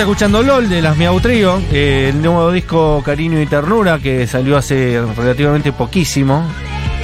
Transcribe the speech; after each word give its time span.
está 0.00 0.10
escuchando 0.10 0.42
LOL 0.42 0.66
de 0.70 0.80
las 0.80 0.96
Miau 0.96 1.20
Trío, 1.20 1.60
eh, 1.70 2.06
el 2.08 2.22
nuevo 2.22 2.50
disco 2.50 3.02
Cariño 3.04 3.38
y 3.38 3.44
Ternura 3.46 3.98
que 3.98 4.26
salió 4.26 4.56
hace 4.56 4.98
relativamente 5.14 5.72
poquísimo. 5.72 6.42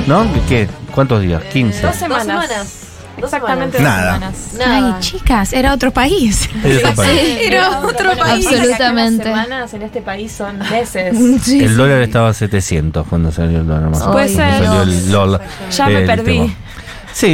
¿No? 0.06 0.24
¿De 0.24 0.40
¿Qué? 0.48 0.68
¿Cuántos 0.94 1.20
días? 1.20 1.42
15. 1.44 1.82
Dos 1.82 1.90
Dos 1.90 1.98
semanas. 1.98 2.24
semanas. 2.26 2.76
Dos 3.18 3.24
Exactamente 3.32 3.76
semanas. 3.78 4.12
dos 4.12 4.12
Nada. 4.12 4.32
semanas. 4.32 4.54
Nada. 4.80 4.96
Ay, 4.96 5.00
chicas, 5.02 5.52
era 5.52 5.74
otro 5.74 5.90
país. 5.90 6.48
Es 6.64 6.78
otro 6.84 6.94
país. 6.94 7.38
Era 7.42 7.80
otro 7.80 8.16
país. 8.16 8.46
Absolutamente. 8.46 9.24
Semanas 9.24 9.74
en 9.74 9.82
este 9.82 10.00
país 10.00 10.32
son 10.32 10.58
meses. 10.70 11.16
Sí, 11.42 11.60
El 11.60 11.68
sí. 11.68 11.74
dólar 11.74 12.00
estaba 12.00 12.30
a 12.30 12.34
700 12.34 13.06
cuando 13.08 13.30
salió 13.30 13.58
el 13.60 13.66
dólar 13.66 13.90
más. 13.90 14.00
o 14.02 14.12
Puede 14.12 14.28
ser. 14.28 14.64
salió 14.64 14.82
el 14.82 15.12
LOL. 15.12 15.40
Ya 15.70 15.86
me 15.88 15.98
el 16.00 16.06
perdí. 16.06 16.38
tema. 16.38 16.54
Sí, 17.16 17.28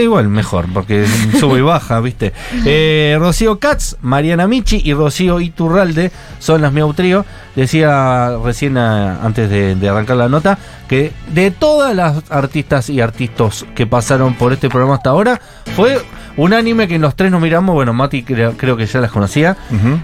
igual, 0.00 0.28
mejor, 0.28 0.66
porque 0.72 1.06
sube 1.40 1.58
y 1.58 1.62
baja, 1.62 1.98
¿viste? 1.98 2.32
Eh, 2.64 3.16
Rocío 3.18 3.58
Katz, 3.58 3.96
Mariana 4.00 4.46
Michi 4.46 4.80
y 4.84 4.94
Rocío 4.94 5.40
Iturralde 5.40 6.12
son 6.38 6.62
las 6.62 6.72
Miau 6.72 6.94
Trío. 6.94 7.26
Decía 7.56 8.36
recién, 8.44 8.78
ah, 8.78 9.18
antes 9.24 9.50
de, 9.50 9.74
de 9.74 9.88
arrancar 9.88 10.18
la 10.18 10.28
nota, 10.28 10.56
que 10.86 11.10
de 11.32 11.50
todas 11.50 11.96
las 11.96 12.22
artistas 12.30 12.88
y 12.88 13.00
artistas 13.00 13.66
que 13.74 13.88
pasaron 13.88 14.34
por 14.34 14.52
este 14.52 14.68
programa 14.68 14.94
hasta 14.94 15.10
ahora, 15.10 15.40
fue 15.74 16.00
unánime 16.36 16.86
que 16.86 17.00
los 17.00 17.16
tres 17.16 17.32
nos 17.32 17.40
miramos, 17.42 17.74
bueno, 17.74 17.92
Mati 17.92 18.22
creo, 18.22 18.56
creo 18.56 18.76
que 18.76 18.86
ya 18.86 19.00
las 19.00 19.10
conocía, 19.10 19.56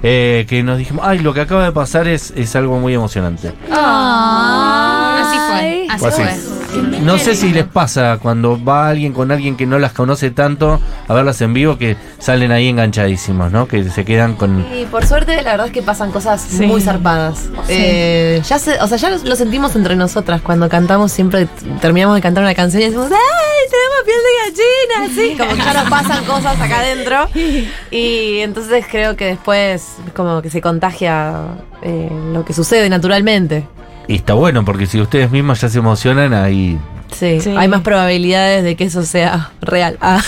eh, 0.03 0.45
que 0.49 0.65
nos 0.65 0.77
dijimos, 0.77 1.05
ay, 1.07 1.21
lo 1.21 1.33
que 1.35 1.43
acaba 1.43 1.63
de 1.63 1.71
pasar 1.71 2.09
es, 2.09 2.33
es 2.35 2.57
algo 2.57 2.81
muy 2.81 2.95
emocionante. 2.95 3.53
Ah, 3.71 5.21
Así 5.21 5.39
fue, 5.39 5.87
así 5.89 5.99
Fue 6.01 6.09
así. 6.09 6.23
fue. 6.49 6.59
No 7.03 7.19
sé 7.19 7.35
si 7.35 7.53
les 7.53 7.65
pasa 7.65 8.19
cuando 8.21 8.63
va 8.63 8.89
alguien 8.89 9.13
con 9.13 9.31
alguien 9.33 9.57
que 9.57 9.67
no 9.67 9.79
las 9.79 9.93
conoce 9.93 10.31
tanto 10.31 10.81
a 11.09 11.15
verlas 11.15 11.41
en 11.41 11.53
vivo 11.55 11.79
que 11.79 11.97
salen 12.19 12.53
ahí 12.53 12.69
enganchadísimos, 12.69 13.51
¿no? 13.51 13.67
Que 13.67 13.85
se 13.91 14.05
quedan 14.05 14.35
con... 14.35 14.65
Y 14.75 14.85
por 14.87 15.07
suerte, 15.07 15.37
la 15.43 15.53
verdad 15.53 15.67
es 15.67 15.73
que 15.73 15.83
pasan 15.83 16.11
cosas 16.13 16.41
Sí. 16.41 16.67
muy 16.67 16.81
zarpadas. 16.81 17.49
Eh, 17.69 18.43
ya 18.47 18.59
se, 18.59 18.79
o 18.81 18.87
sea, 18.87 18.99
ya 18.99 19.11
lo, 19.11 19.37
sentimos 19.37 19.75
entre 19.77 19.97
nosotras. 19.97 20.41
Cuando 20.43 20.69
cantamos, 20.69 21.13
siempre 21.13 21.49
terminamos 21.81 22.15
de 22.17 22.21
cantar 22.23 22.43
una 22.45 22.55
canción 22.55 22.83
y 22.83 22.87
decimos, 22.87 23.09
¡ay, 23.11 23.71
tenemos 23.71 24.05
piel 24.05 24.19
de 24.27 25.03
gallina! 25.03 25.13
Así, 25.13 25.37
como 25.39 25.51
que 25.53 25.73
ya 25.73 25.83
nos 25.83 25.91
pasan 25.91 26.25
cosas 26.25 26.61
acá 26.61 26.81
adentro. 26.81 27.29
Y 27.91 28.39
entonces 28.41 28.85
creo 28.91 29.17
que 29.17 29.25
después, 29.27 29.97
como 30.15 30.41
que 30.43 30.51
se 30.51 30.61
contagia 30.61 31.35
eh, 31.83 32.11
lo 32.33 32.45
que 32.45 32.53
sucede 32.53 32.89
naturalmente. 32.89 33.67
Y 34.10 34.16
está 34.16 34.34
bueno, 34.34 34.65
porque 34.65 34.87
si 34.87 35.00
ustedes 35.00 35.31
mismas 35.31 35.60
ya 35.60 35.69
se 35.69 35.78
emocionan, 35.78 36.34
ahí... 36.34 36.76
Sí, 37.12 37.41
Sí. 37.41 37.54
hay 37.56 37.69
más 37.69 37.81
probabilidades 37.82 38.62
de 38.65 38.75
que 38.76 38.84
eso 38.84 39.03
sea 39.04 39.50
real 39.60 39.97
Ah. 40.00 40.21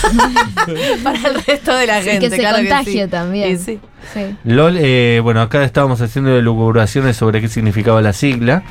para 1.03 1.17
el 1.17 1.43
resto 1.45 1.73
de 1.75 1.87
la 1.87 2.01
Sí, 2.01 2.09
gente. 2.09 2.29
que 2.29 2.35
se 2.35 2.37
claro 2.41 2.57
contagie 2.57 3.03
sí. 3.05 3.09
también. 3.09 3.59
Sí. 3.59 3.79
Sí. 4.13 4.35
LOL, 4.45 4.77
eh, 4.79 5.19
bueno, 5.23 5.41
acá 5.41 5.63
estábamos 5.63 5.99
haciendo 6.01 6.41
lucubraciones 6.41 7.15
sobre 7.17 7.41
qué 7.41 7.47
significaba 7.49 8.01
la 8.01 8.11
sigla. 8.13 8.63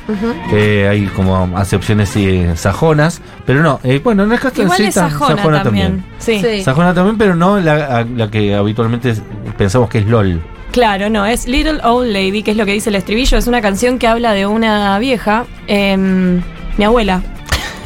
Eh, 0.51 0.87
hay 0.89 1.05
como 1.07 1.57
acepciones 1.57 2.15
eh, 2.15 2.53
sajonas, 2.55 3.21
pero 3.45 3.61
no, 3.61 3.79
eh, 3.83 3.99
bueno, 4.03 4.25
no 4.27 4.33
es 4.35 4.41
que 4.41 4.61
Igual 4.61 4.81
es 4.81 4.93
sajona, 4.95 5.63
también. 5.63 6.03
Sí. 6.19 6.39
Sí. 6.39 6.63
Sajona 6.63 6.93
también, 6.93 7.17
pero 7.19 7.35
no 7.35 7.59
la 7.59 8.05
que 8.31 8.53
habitualmente 8.55 9.13
pensamos 9.57 9.89
que 9.89 9.99
es 9.99 10.07
LOL. 10.07 10.41
Claro, 10.73 11.09
no, 11.09 11.25
es 11.25 11.47
Little 11.47 11.79
Old 11.83 12.11
Lady, 12.11 12.41
que 12.43 12.51
es 12.51 12.57
lo 12.57 12.65
que 12.65 12.73
dice 12.73 12.89
el 12.89 12.95
estribillo. 12.95 13.37
Es 13.37 13.45
una 13.47 13.61
canción 13.61 13.99
que 13.99 14.07
habla 14.07 14.33
de 14.33 14.47
una 14.47 14.97
vieja, 14.99 15.45
em, 15.67 16.41
mi 16.77 16.83
abuela, 16.83 17.21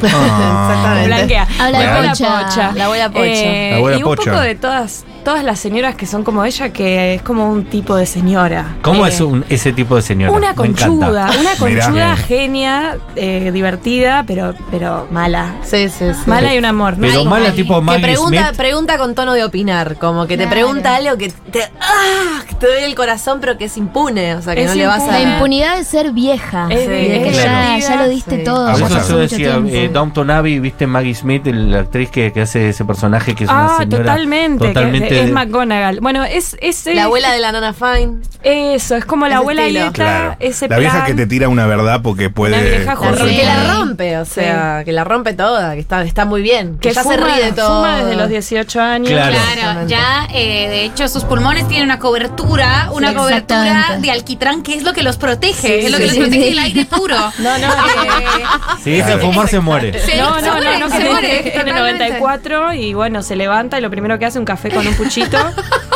Ah. 0.00 0.68
Exactamente. 0.70 1.06
blanquea. 1.06 1.48
Habla 1.58 1.78
de 1.80 1.84
Mi 1.84 1.90
abuela 1.90 2.12
Pocha. 2.12 2.72
La 2.74 2.84
abuela 2.86 3.10
Pocha. 3.10 3.24
Eh, 3.26 3.68
La 3.72 3.76
abuela 3.78 3.98
y 3.98 4.02
un 4.02 4.08
Pocha. 4.08 4.30
poco 4.30 4.42
de 4.42 4.54
todas, 4.54 5.04
todas 5.28 5.44
las 5.44 5.60
señoras 5.60 5.94
que 5.94 6.06
son 6.06 6.24
como 6.24 6.42
ella, 6.42 6.70
que 6.72 7.16
es 7.16 7.20
como 7.20 7.50
un 7.50 7.66
tipo 7.66 7.94
de 7.96 8.06
señora. 8.06 8.76
¿Cómo 8.80 9.04
Eh, 9.04 9.10
es 9.10 9.20
un- 9.20 9.44
ese 9.50 9.72
tipo 9.74 9.94
de 9.94 10.00
señora? 10.00 10.32
Una 10.32 10.54
conchuda, 10.54 11.26
una 11.38 11.38
Mirá. 11.38 11.56
conchuda 11.58 12.16
genia, 12.16 12.96
eh, 13.14 13.50
divertida, 13.52 14.24
pero, 14.26 14.54
pero 14.70 15.06
mala. 15.10 15.56
Sí, 15.62 15.90
sí, 15.90 16.06
sí. 16.14 16.20
Mala 16.30 16.54
y 16.54 16.58
un 16.58 16.64
amor. 16.64 16.94
¿no? 16.96 17.06
Pero 17.06 17.20
Ay, 17.20 17.26
mala 17.26 17.52
tipo 17.52 17.74
que 17.74 17.82
Maggie 17.84 18.02
pregunta, 18.04 18.44
Smith. 18.46 18.56
pregunta 18.56 18.96
con 18.96 19.14
tono 19.14 19.34
de 19.34 19.44
opinar, 19.44 19.96
como 19.98 20.26
que 20.26 20.38
te 20.38 20.46
pregunta 20.46 20.96
algo 20.96 21.18
que 21.18 21.28
te, 21.28 21.62
¡ah! 21.78 22.40
que 22.48 22.54
te 22.54 22.66
duele 22.66 22.86
el 22.86 22.94
corazón, 22.94 23.36
pero 23.38 23.58
que 23.58 23.66
es 23.66 23.76
impune, 23.76 24.34
o 24.34 24.40
sea, 24.40 24.54
que 24.54 24.62
Es 24.64 24.70
no 24.70 24.76
le 24.76 24.86
vas 24.86 25.02
a... 25.02 25.12
La 25.12 25.20
impunidad 25.20 25.76
de 25.76 25.84
ser 25.84 26.12
vieja. 26.12 26.68
Es 26.70 26.86
que 26.88 27.28
es 27.28 27.36
ya, 27.36 27.76
ya 27.78 27.96
lo 27.96 28.08
diste 28.08 28.38
Sí. 28.38 28.44
todo. 28.44 28.66
A 28.68 28.76
yo 28.78 28.86
hacer 28.86 29.16
decía, 29.18 29.60
eh. 29.66 29.90
Downton 29.92 30.30
Abbey, 30.30 30.58
viste 30.58 30.86
Maggie 30.86 31.14
Smith, 31.14 31.44
la 31.48 31.80
actriz 31.80 32.08
que, 32.10 32.32
que 32.32 32.40
hace 32.40 32.70
ese 32.70 32.86
personaje 32.86 33.34
que 33.34 33.44
es 33.44 33.50
una 33.50 33.66
Ah, 33.66 33.76
señora. 33.80 34.04
totalmente. 34.04 34.72
Que 35.20 35.24
es 35.26 35.32
McGonagall. 35.32 36.00
Bueno, 36.00 36.24
es, 36.24 36.56
es 36.60 36.86
La 36.86 37.04
abuela 37.04 37.32
de 37.32 37.38
la 37.40 37.52
nana 37.52 37.72
Fine. 37.72 38.18
Eso, 38.42 38.96
es 38.96 39.04
como 39.04 39.26
la 39.26 39.34
Ese 39.34 39.38
abuela 39.38 39.62
estilo. 39.62 39.80
Yeta, 39.80 39.92
Claro. 39.92 40.36
ese 40.40 40.68
La 40.68 40.78
vieja 40.78 40.94
plan. 40.98 41.06
que 41.06 41.14
te 41.14 41.26
tira 41.26 41.48
una 41.48 41.66
verdad 41.66 42.00
porque 42.02 42.30
puede. 42.30 42.78
vieja 42.78 42.94
ro- 42.94 43.16
Sí. 43.28 43.36
que 43.36 43.44
la 43.44 43.74
rompe, 43.74 44.16
o 44.18 44.24
sea, 44.24 44.82
que 44.84 44.92
la 44.92 45.04
rompe 45.04 45.32
toda, 45.34 45.74
que 45.74 45.80
está, 45.80 46.02
está 46.02 46.24
muy 46.24 46.40
bien. 46.42 46.78
Que, 46.78 46.88
que 46.90 46.94
ya 46.94 47.02
fuma, 47.02 47.14
se 47.16 47.20
ríe 47.20 47.44
de 47.46 47.52
todo. 47.52 47.76
fuma 47.82 47.96
desde 47.98 48.16
los 48.16 48.28
18 48.28 48.80
años. 48.80 49.08
Claro. 49.10 49.36
Claro, 49.54 49.86
ya 49.88 50.28
eh, 50.32 50.68
de 50.68 50.84
hecho 50.84 51.08
sus 51.08 51.24
pulmones 51.24 51.66
tienen 51.68 51.86
una 51.86 51.98
cobertura, 51.98 52.88
una 52.92 53.10
Sí, 53.10 53.14
cobertura 53.16 53.98
de 53.98 54.10
alquitrán 54.10 54.62
que 54.62 54.74
es 54.74 54.82
lo 54.84 54.92
que 54.92 55.02
los 55.02 55.16
protege, 55.16 55.80
Sí, 55.80 55.86
es 55.86 55.90
lo 55.90 55.98
que 55.98 56.08
sí, 56.08 56.18
los 56.20 56.28
protege 56.28 56.42
sí. 56.44 56.48
del 56.50 56.58
aire 56.60 56.84
puro. 56.86 57.16
No, 57.38 57.58
no, 57.58 57.66
Eh, 57.66 58.44
Si 58.84 58.90
deja 58.90 59.16
de 59.16 59.18
fumar 59.18 59.48
se 59.48 59.60
muere. 59.60 59.98
se- 60.00 60.16
No, 60.16 60.40
no, 60.40 60.52
muere, 60.52 60.78
no, 60.78 60.88
no, 60.88 60.96
se 60.96 61.04
muere, 61.10 61.48
está 61.48 61.60
en 61.62 61.68
el 61.68 61.74
totalmente. 61.74 62.04
94 62.08 62.72
y 62.74 62.94
bueno, 62.94 63.22
se 63.22 63.36
levanta 63.36 63.78
y 63.78 63.80
lo 63.82 63.90
primero 63.90 64.18
que 64.18 64.26
hace 64.26 64.38
es 64.38 64.40
un 64.40 64.44
café 64.44 64.70
con 64.70 64.86
un 64.86 64.94
puchito. 65.08 65.38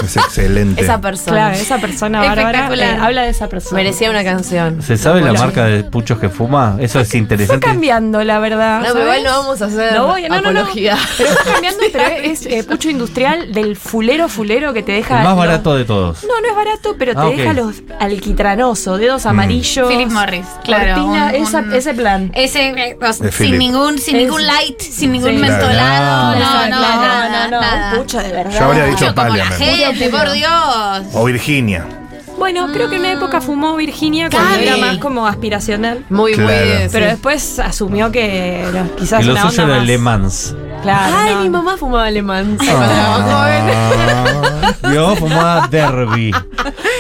Es 0.02 0.16
excelente. 0.16 0.82
Esa 0.82 1.00
persona. 1.00 1.30
claro, 1.36 1.54
esa 1.54 1.78
persona 1.78 2.18
bárbara 2.18 2.42
Espectacular. 2.64 2.94
eh, 2.96 2.98
habla 3.02 3.22
de 3.22 3.28
esa 3.28 3.48
persona. 3.48 3.76
Merecía 3.76 4.10
una 4.10 4.24
canción. 4.24 4.82
¿Se 4.82 4.96
sabe 4.96 5.20
la 5.20 5.32
marca 5.32 5.66
de 5.66 5.84
puchos 5.84 6.18
que 6.18 6.28
fuma? 6.28 6.76
Eso 6.80 6.98
es 6.98 7.14
interesante. 7.14 7.64
cambiando, 7.64 8.24
la 8.24 8.40
verdad. 8.40 8.80
No, 8.80 8.94
pero 8.94 9.02
igual 9.04 9.22
no 9.22 9.30
vamos 9.30 9.62
a 9.62 9.66
hacer 9.66 9.92
No 9.94 10.08
voy, 10.08 10.22
no, 10.22 10.28
no, 10.28 10.40
no. 10.40 10.48
apología. 10.60 10.98
Pero 11.16 11.30
fue 11.30 11.52
cambiando, 11.52 11.80
pero 11.92 12.04
es 12.24 12.46
eh, 12.46 12.64
pucho 12.64 12.90
industrial 12.90 13.52
del 13.52 13.76
fulero 13.76 14.28
fulero 14.28 14.72
que 14.72 14.82
te 14.82 14.90
deja. 14.90 15.18
El 15.18 15.22
más 15.24 15.36
los- 15.36 15.46
barato 15.46 15.76
de 15.76 15.84
todos. 15.84 16.24
No, 16.24 16.40
no 16.40 16.48
es 16.48 16.56
barato, 16.56 16.96
pero 16.98 17.12
te 17.14 17.20
Ah, 17.20 17.24
deja 17.26 17.52
los 17.52 17.76
alquitranosos, 18.00 18.98
dedos 18.98 19.24
amarillos. 19.26 19.88
Philip 19.88 20.10
Morris, 20.10 20.46
claro. 20.64 20.94
cortina, 20.94 21.26
un- 21.28 21.34
esa- 21.46 21.58
un- 21.58 21.72
ese 21.74 21.94
plan. 21.94 22.32
Ese, 22.34 22.96
o 23.00 23.12
sea, 23.12 23.24
De 23.26 23.30
sin 23.30 23.46
Philip. 23.46 23.58
ningún, 23.60 23.98
sin 23.98 24.16
Es- 24.16 24.22
ningún 24.22 24.44
light, 24.44 24.80
sin 24.80 25.12
ningún 25.12 25.30
Sí. 25.30 25.36
mentolado. 25.38 26.34
No, 26.40 26.40
no, 26.40 26.68
no, 26.68 27.48
no, 27.50 27.60
nada. 27.60 27.92
un 27.92 27.98
pucho 28.00 28.18
de 28.18 28.32
verdad. 28.32 28.58
Yo 28.58 28.64
habría 28.64 28.84
dicho 28.92 29.04
Mucho 29.06 29.14
como 29.14 29.28
la 29.36 29.44
Parliament. 29.44 29.62
gente, 29.62 30.08
por 30.08 30.30
Dios. 30.32 31.06
O 31.14 31.24
Virginia. 31.24 31.84
Bueno, 32.38 32.66
creo 32.72 32.88
que 32.88 32.96
en 32.96 33.02
una 33.02 33.12
época 33.12 33.40
fumó 33.40 33.76
Virginia 33.76 34.28
cuando 34.30 34.54
era 34.56 34.76
más 34.76 34.98
como 34.98 35.26
aspiracional. 35.26 36.04
Muy, 36.08 36.32
Claro. 36.34 36.50
muy. 36.50 36.82
sí. 36.84 36.88
Pero 36.90 37.06
después 37.06 37.58
asumió 37.60 38.10
que 38.10 38.64
no, 38.72 38.96
quizás 38.96 39.22
Y 39.22 39.26
lo 39.26 39.32
una 39.34 39.42
suyo 39.48 39.62
onda 39.62 39.74
era 39.74 39.78
más. 39.80 39.86
Le 39.86 39.98
Mans. 39.98 40.56
Claro, 40.82 41.14
Ay, 41.16 41.34
no. 41.34 41.40
mi 41.42 41.50
mamá 41.50 41.76
fumaba 41.76 42.06
alemán. 42.06 42.56
cuando 42.56 42.84
era 42.84 43.08
más 43.10 43.22
joven. 43.22 43.64
Ah, 43.70 44.92
Yo 44.92 45.14
fumaba 45.16 45.68
Derby. 45.70 46.32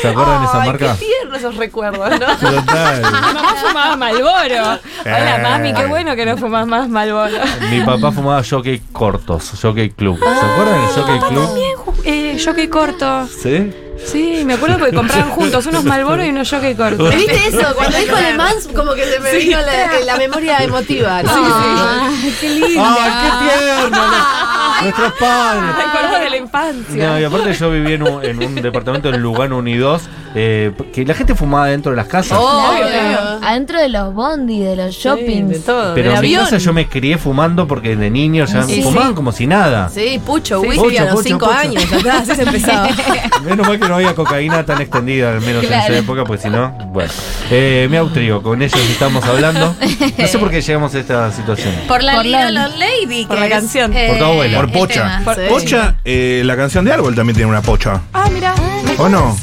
¿Se 0.02 0.08
acuerdan 0.08 0.40
de 0.42 0.46
esa 0.48 0.62
Ay, 0.62 0.68
marca? 0.68 0.96
qué 0.98 1.04
tierno 1.06 1.36
esos 1.36 1.56
recuerdos, 1.56 2.10
¿no? 2.10 2.18
Total. 2.50 2.96
Mi 2.96 3.02
mamá 3.10 3.54
fumaba 3.66 3.96
Malboro. 3.96 4.80
Hola, 5.04 5.36
Eh. 5.36 5.42
mami, 5.42 5.72
qué 5.74 5.86
bueno 5.86 6.14
que 6.16 6.26
no 6.26 6.36
fumas 6.36 6.66
más 6.66 6.88
Malboro. 6.88 7.36
Mi 7.70 7.80
papá 7.80 8.12
fumaba 8.12 8.42
jockey 8.48 8.80
cortos, 8.92 9.52
jockey 9.60 9.90
club. 9.90 10.18
¿Se 10.18 10.26
acuerdan 10.46 10.80
del 10.80 10.90
jockey 10.94 11.18
club? 11.28 11.46
También, 11.46 11.76
eh, 12.04 12.42
jockey 12.44 12.68
corto. 12.68 13.26
¿Sí? 13.28 13.72
Sí, 14.04 14.42
me 14.44 14.54
acuerdo 14.54 14.78
porque 14.80 14.96
compraban 14.96 15.30
juntos 15.36 15.64
unos 15.66 15.84
Malboro 15.84 16.24
y 16.24 16.30
unos 16.30 16.50
jockey 16.50 16.74
cortos. 16.74 17.14
¿Viste 17.14 17.46
eso? 17.48 17.74
Cuando 17.76 17.96
dijo 17.96 18.16
alemán, 18.16 18.54
como 18.74 18.94
que 18.94 19.04
se 19.04 19.20
me 19.20 19.32
vino 19.36 19.58
la, 19.60 20.00
la 20.04 20.16
memoria 20.16 20.58
emotiva. 20.58 21.22
¿no? 21.22 21.30
Ay, 21.32 22.36
qué 22.40 22.48
lindo. 22.50 22.82
¡Ay, 22.84 23.12
qué 23.22 23.44
tierno! 23.46 23.98
Nuestros 24.82 25.12
padres. 25.14 25.76
Recuerdo 25.76 26.18
de 26.24 26.30
la 26.30 26.36
infancia. 26.36 27.06
No, 27.06 27.20
y 27.20 27.24
aparte 27.24 27.52
yo 27.54 27.70
vivía 27.70 27.94
en 27.96 28.02
un, 28.02 28.24
en 28.24 28.42
un 28.42 28.54
departamento 28.56 29.08
en 29.08 29.20
Lugano 29.20 29.58
1 29.58 29.68
y 29.70 29.76
2, 29.76 30.02
eh, 30.34 30.72
que 30.92 31.04
la 31.04 31.14
gente 31.14 31.34
fumaba 31.34 31.66
dentro 31.66 31.90
de 31.92 31.96
las 31.96 32.06
casas. 32.06 32.38
Obvio, 32.40 32.86
Claro. 32.86 33.38
Adentro 33.42 33.78
de 33.80 33.88
los 33.88 34.14
bondi, 34.14 34.60
de 34.60 34.76
los 34.76 34.94
Sí, 34.94 35.02
shoppings. 35.02 35.48
de 35.50 35.58
todo. 35.60 35.94
Pero 35.94 36.08
en 36.08 36.12
mi 36.12 36.18
avión. 36.18 36.44
casa 36.44 36.58
yo 36.58 36.72
me 36.72 36.88
crié 36.88 37.18
fumando 37.18 37.66
porque 37.66 37.96
de 37.96 38.10
niño 38.10 38.44
ya 38.46 38.62
Sí, 38.62 38.82
fumaban 38.82 39.10
sí. 39.10 39.14
como 39.14 39.32
si 39.32 39.46
nada. 39.46 39.88
Sí, 39.88 40.20
pucho, 40.24 40.60
Sí. 40.62 40.68
whisky 40.68 40.96
a 40.98 41.04
los 41.04 41.14
pucho, 41.14 41.22
5 41.28 41.46
pucho. 41.46 41.58
años. 41.58 41.84
Así 42.12 42.34
se 42.34 42.42
empezaba. 42.42 42.88
Menos 43.44 43.66
mal 43.66 43.78
que 43.80 43.88
no 43.88 43.94
había 43.96 44.14
cocaína 44.14 44.64
tan 44.64 44.80
extendida, 44.80 45.32
al 45.32 45.40
menos 45.40 45.64
en 45.64 45.72
esa 45.72 45.86
Claro. 45.86 45.94
época, 45.96 46.24
pues 46.24 46.42
si 46.42 46.48
no, 46.50 46.70
bueno. 46.92 47.10
Eh, 47.50 47.88
mi 47.90 47.96
autrio, 47.96 48.42
con 48.42 48.62
ellos 48.62 48.78
estamos 48.90 49.24
hablando. 49.24 49.74
No 50.18 50.26
sé 50.26 50.38
por 50.38 50.50
qué 50.50 50.60
llegamos 50.60 50.94
a 50.94 50.98
esta 51.00 51.30
situación. 51.32 51.74
Por 51.88 52.02
la 52.02 52.14
Por 52.16 52.26
la- 52.26 52.46
Old 52.46 52.76
Lady. 52.78 53.26
por 53.26 53.38
la 53.38 53.46
es, 53.46 53.52
canción. 53.52 53.92
eh, 53.94 54.08
Por 54.08 54.18
tu 54.18 54.24
abuela. 54.24 54.56
Por 54.58 54.66
el 54.66 54.71
Pocha. 54.72 55.18
tema. 55.18 55.34
Sí. 55.34 55.40
Pocha, 55.48 55.94
eh, 56.04 56.42
la 56.44 56.56
canción 56.56 56.84
de 56.84 56.92
Árbol 56.92 57.14
también 57.14 57.36
tiene 57.36 57.50
una 57.50 57.62
pocha. 57.62 58.00
Ah, 58.12 58.28
mira. 58.32 58.54
¿O 58.98 59.08
no? 59.08 59.36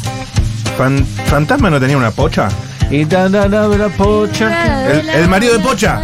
Fan- 0.78 1.06
¿Fantasma 1.26 1.70
no 1.70 1.80
tenía 1.80 1.98
una 1.98 2.12
pocha? 2.12 2.50
Y 2.92 3.06
da, 3.06 3.30
da, 3.30 3.48
da, 3.48 3.68
la 3.68 3.90
pocha. 3.90 4.90
El, 4.92 5.08
el 5.10 5.28
marido 5.30 5.54
de 5.54 5.60
Pocha. 5.60 6.02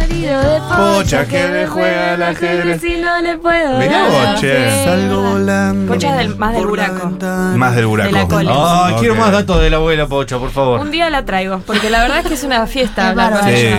Pocha 0.76 1.24
que 1.26 1.48
le 1.48 1.66
juega 1.66 2.12
al 2.14 2.22
ajedrez. 2.22 2.80
Si 2.80 2.96
no 3.00 3.20
le 3.22 3.38
puedo 3.38 3.78
Mirá 3.78 4.08
la 4.08 4.34
che. 4.40 4.84
Salgo 4.84 5.20
volando. 5.32 5.92
Pocha 5.92 6.10
es 6.12 6.16
del- 6.28 6.36
más 6.36 6.54
del 6.54 6.66
buraco. 6.66 7.10
Más 7.56 7.74
del 7.74 7.86
buraco. 7.86 8.38
De 8.38 8.44
la 8.44 8.90
Ok. 8.92 9.00
quiero 9.00 9.16
más 9.16 9.32
datos 9.32 9.60
de 9.60 9.68
la 9.70 9.78
abuela 9.78 10.06
Pocha, 10.06 10.38
por 10.38 10.52
favor. 10.52 10.78
Un 10.80 10.92
día 10.92 11.10
la 11.10 11.24
traigo, 11.24 11.58
porque 11.66 11.90
la 11.90 12.02
verdad 12.02 12.20
es 12.20 12.26
que 12.26 12.34
es 12.34 12.44
una 12.44 12.64
fiesta 12.68 13.12
bárbaro. 13.14 13.46
Sí. 13.48 13.70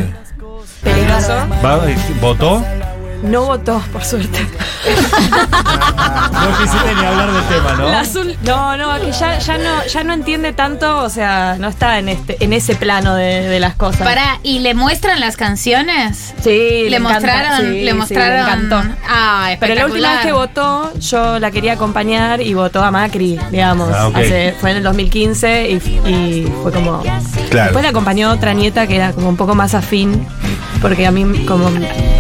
Peligroso. 0.84 1.34
¿Votó? 2.20 2.62
No 3.24 3.46
votó, 3.46 3.82
por 3.92 4.04
suerte. 4.04 4.40
No 6.32 6.58
quisiste 6.60 6.96
ni 6.96 7.06
hablar 7.06 7.32
del 7.32 7.44
tema, 7.46 7.74
¿no? 7.78 7.90
La 7.90 8.00
azul, 8.02 8.36
no, 8.44 8.78
no, 8.78 9.00
que 9.02 9.12
ya, 9.12 9.40
ya 9.40 9.58
no, 9.58 9.84
ya 9.86 10.04
no 10.04 10.14
entiende 10.14 10.54
tanto, 10.54 11.00
o 11.04 11.10
sea, 11.10 11.56
no 11.60 11.68
está 11.68 12.00
en 12.00 12.10
este, 12.10 12.38
en 12.44 12.54
ese 12.54 12.76
plano 12.76 13.16
de, 13.16 13.42
de 13.48 13.60
las 13.60 13.76
cosas. 13.76 14.02
Pará, 14.08 14.40
¿y 14.44 14.60
le 14.60 14.74
muestran 14.76 15.20
las 15.20 15.36
canciones? 15.36 16.34
Sí, 16.42 16.88
Le, 16.90 17.00
mostraron, 17.00 17.58
sí, 17.72 17.82
le 17.84 17.92
sí, 17.92 17.98
mostraron. 17.98 18.36
le 18.36 18.42
encantó. 18.66 18.96
Ah, 19.10 19.50
Pero 19.60 19.76
la 19.76 19.86
última 19.88 20.12
vez 20.14 20.22
que 20.22 20.32
votó, 20.32 20.94
yo 21.00 21.40
la 21.40 21.52
quería 21.52 21.74
acompañar 21.74 22.42
y 22.42 22.54
votó 22.54 22.84
a 22.84 22.92
Macri, 22.92 23.40
digamos. 23.52 23.90
Ah. 23.94 24.10
Hace- 24.14 24.56
fue 24.60 24.72
en 24.72 24.78
el 24.78 24.84
2015 24.84 25.70
y, 25.72 25.76
y 26.10 26.54
fue 26.64 26.72
como. 26.72 27.02
Claro. 27.02 27.64
Después 27.66 27.84
la 27.84 27.90
acompañó 27.90 28.32
otra 28.32 28.54
nieta 28.54 28.88
que 28.88 28.96
era 28.96 29.12
como 29.12 29.30
un 29.30 29.38
poco 29.38 29.56
más 29.56 29.74
afín, 29.74 30.28
porque 30.82 31.06
a 31.08 31.12
mí 31.12 31.46
como 31.46 31.70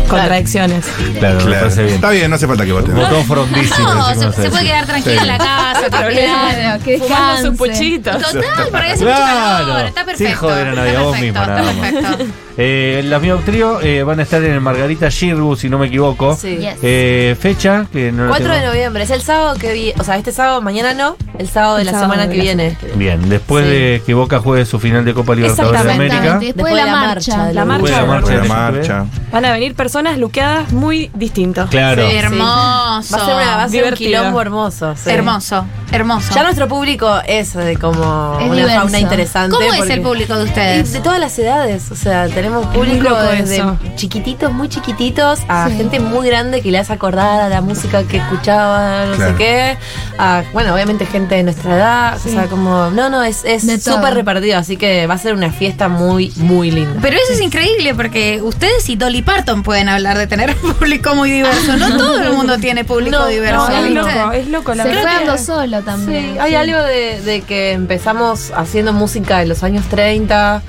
contradicciones. 0.09 0.85
Claro, 1.19 1.37
me 1.39 1.43
Claro. 1.45 1.59
parece 1.61 1.83
bien. 1.83 1.95
Está 1.95 2.09
bien, 2.11 2.29
no 2.29 2.35
hace 2.35 2.47
falta 2.47 2.65
que 2.65 2.71
voten. 2.71 2.95
Votó 2.95 3.23
frondísimo. 3.23 3.93
No, 3.93 4.13
se, 4.31 4.49
puede 4.49 4.63
quedar 4.65 4.85
tranquila 4.85 5.15
Sí. 5.15 5.21
en 5.21 5.27
la 5.27 5.37
casa, 5.37 5.81
tranquila. 5.89 6.21
Claro, 6.55 6.83
que 6.83 6.91
descanse. 6.99 7.51
puchitos. 7.51 8.21
Total, 8.21 8.43
porque 8.71 8.91
hace 8.91 9.03
Claro. 9.03 9.25
mucho 9.57 9.67
calor. 9.71 9.85
Está 9.87 10.05
perfecto. 10.05 10.29
Sin 10.31 10.35
joder 10.35 10.67
a 10.67 10.71
nadie, 10.73 10.89
está 10.89 10.99
a 10.99 11.03
vos 11.03 11.11
perfecto, 11.17 11.39
mismo, 11.39 11.53
nada 11.55 11.73
más. 11.73 12.17
Eh, 12.59 13.03
las 13.05 13.21
Miau 13.21 13.37
Trío 13.41 13.79
eh, 13.83 14.01
van 14.01 14.19
a 14.19 14.23
estar 14.23 14.43
en 14.43 14.51
el 14.51 14.61
Margarita 14.61 15.11
Girbu, 15.11 15.55
si 15.55 15.69
no 15.69 15.77
me 15.77 15.85
equivoco. 15.85 16.35
Sí. 16.35 16.57
Yes. 16.57 16.73
Eh, 16.81 17.35
fecha 17.39 17.85
que 17.93 18.11
no 18.11 18.23
la 18.23 18.29
4 18.29 18.51
de 18.51 18.65
noviembre, 18.65 19.03
es 19.03 19.11
el 19.11 19.21
sábado 19.21 19.59
que 19.59 19.73
viene, 19.73 20.01
o 20.01 20.03
sea, 20.03 20.17
este 20.17 20.31
sábado, 20.31 20.59
mañana 20.63 20.95
no, 20.95 21.17
el 21.37 21.47
sábado 21.49 21.75
de 21.75 21.81
El 21.81 21.85
la 21.85 21.91
sábado 21.91 22.13
semana 22.13 22.23
de 22.25 22.31
que 22.31 22.37
la 22.39 22.43
viene. 22.43 22.77
Bien, 22.95 23.29
después 23.29 23.63
Sí. 23.63 23.69
de 23.69 24.01
que 24.03 24.13
Boca 24.15 24.39
juegue 24.39 24.65
su 24.65 24.79
final 24.79 25.05
de 25.05 25.13
Copa 25.13 25.35
Libertadores 25.35 25.83
de. 25.83 25.91
América. 25.93 26.39
Después 26.39 26.73
de 26.73 26.81
la 26.83 26.87
marcha. 26.87 27.45
de 27.45 27.53
La 27.53 27.63
marcha 27.63 27.83
Después 27.83 27.93
de 27.93 28.07
la 28.07 28.07
marcha 28.07 28.33
marcha. 28.47 29.05
Van 29.31 29.45
a 29.45 29.51
venir 29.51 29.75
personas 29.75 30.17
luqueadas 30.17 30.71
muy 30.71 31.09
distintos. 31.13 31.69
Claro. 31.69 32.09
Sí. 32.09 32.15
Hermoso. 32.15 32.45
Va 32.45 32.97
a 32.97 33.01
ser, 33.03 33.35
una, 33.35 33.55
va 33.57 33.63
a 33.63 33.69
ser 33.69 33.83
un 33.85 33.93
quilombo 33.93 34.41
hermoso. 34.41 34.95
sí. 34.95 35.09
Hermoso, 35.09 35.65
hermoso. 35.91 36.33
Ya 36.33 36.43
nuestro 36.43 36.67
público 36.67 37.19
es 37.27 37.53
de 37.53 37.77
como 37.77 38.37
Es 38.39 38.45
una 38.47 38.55
diverso. 38.55 38.79
fauna 38.81 38.99
interesante. 38.99 39.55
¿Cómo 39.55 39.73
es 39.73 39.89
el 39.89 40.01
público 40.01 40.35
de 40.37 40.43
ustedes? 40.45 40.91
de 40.93 40.99
todas 40.99 41.19
las 41.19 41.37
edades, 41.39 41.91
o 41.91 41.95
sea, 41.95 42.27
tenemos 42.27 42.65
público 42.67 43.13
desde 43.15 43.57
eso. 43.57 43.77
chiquititos, 43.95 44.51
muy 44.51 44.69
chiquititos, 44.69 45.39
a 45.47 45.67
Sí. 45.69 45.77
gente 45.77 45.99
muy 45.99 46.27
grande 46.27 46.61
que 46.61 46.71
le 46.71 46.77
hace 46.79 46.93
acordar 46.93 47.41
a 47.41 47.49
la 47.49 47.61
música 47.61 48.03
que 48.03 48.17
escuchaba, 48.17 49.05
no 49.05 49.15
Claro. 49.15 49.31
sé 49.31 49.37
qué, 49.37 49.77
a, 50.17 50.43
bueno, 50.53 50.73
obviamente 50.73 51.05
gente 51.05 51.35
de 51.35 51.43
nuestra 51.43 51.75
edad, 51.75 52.15
o 52.17 52.29
sea, 52.29 52.47
como, 52.47 52.89
no, 52.91 53.09
no, 53.09 53.23
es 53.23 53.43
De 53.43 53.55
es 53.55 53.83
súper 53.83 54.13
repartido, 54.13 54.57
así 54.57 54.77
que 54.77 55.07
va 55.07 55.13
a 55.15 55.17
ser 55.17 55.33
una 55.33 55.51
fiesta 55.51 55.87
muy, 55.87 56.31
muy 56.37 56.71
linda. 56.71 56.99
Pero 57.01 57.15
eso 57.17 57.33
es 57.33 57.41
increíble 57.41 57.93
porque 57.95 58.41
ustedes 58.41 58.87
y 58.89 58.95
Dolly 58.95 59.21
Parton 59.21 59.63
pueden 59.63 59.89
hablar 59.89 60.17
de 60.17 60.27
tener 60.27 60.55
un 60.63 60.73
público 60.73 61.15
muy 61.15 61.31
diverso. 61.31 61.77
No 61.77 61.87
todo 61.97 62.21
el 62.21 62.33
mundo 62.33 62.57
tiene 62.57 62.83
público 62.85 63.17
No, 63.17 63.27
diverso. 63.27 63.69
No, 63.69 63.77
es 63.85 63.91
loco, 63.91 64.31
es 64.33 64.47
loco 64.47 64.73
la 64.75 64.83
Se 64.83 64.89
verdad. 64.89 65.01
fue 65.03 65.11
que- 65.11 65.29
ando 65.29 65.37
también. 65.81 66.33
Sí, 66.33 66.39
hay 66.39 66.55
algo 66.55 66.79
de, 66.81 67.21
de 67.21 67.41
que 67.41 67.71
empezamos 67.73 68.51
haciendo 68.55 68.93
música 68.93 69.41
en 69.41 69.49
los 69.49 69.63
años 69.63 69.85
30, 69.89 70.61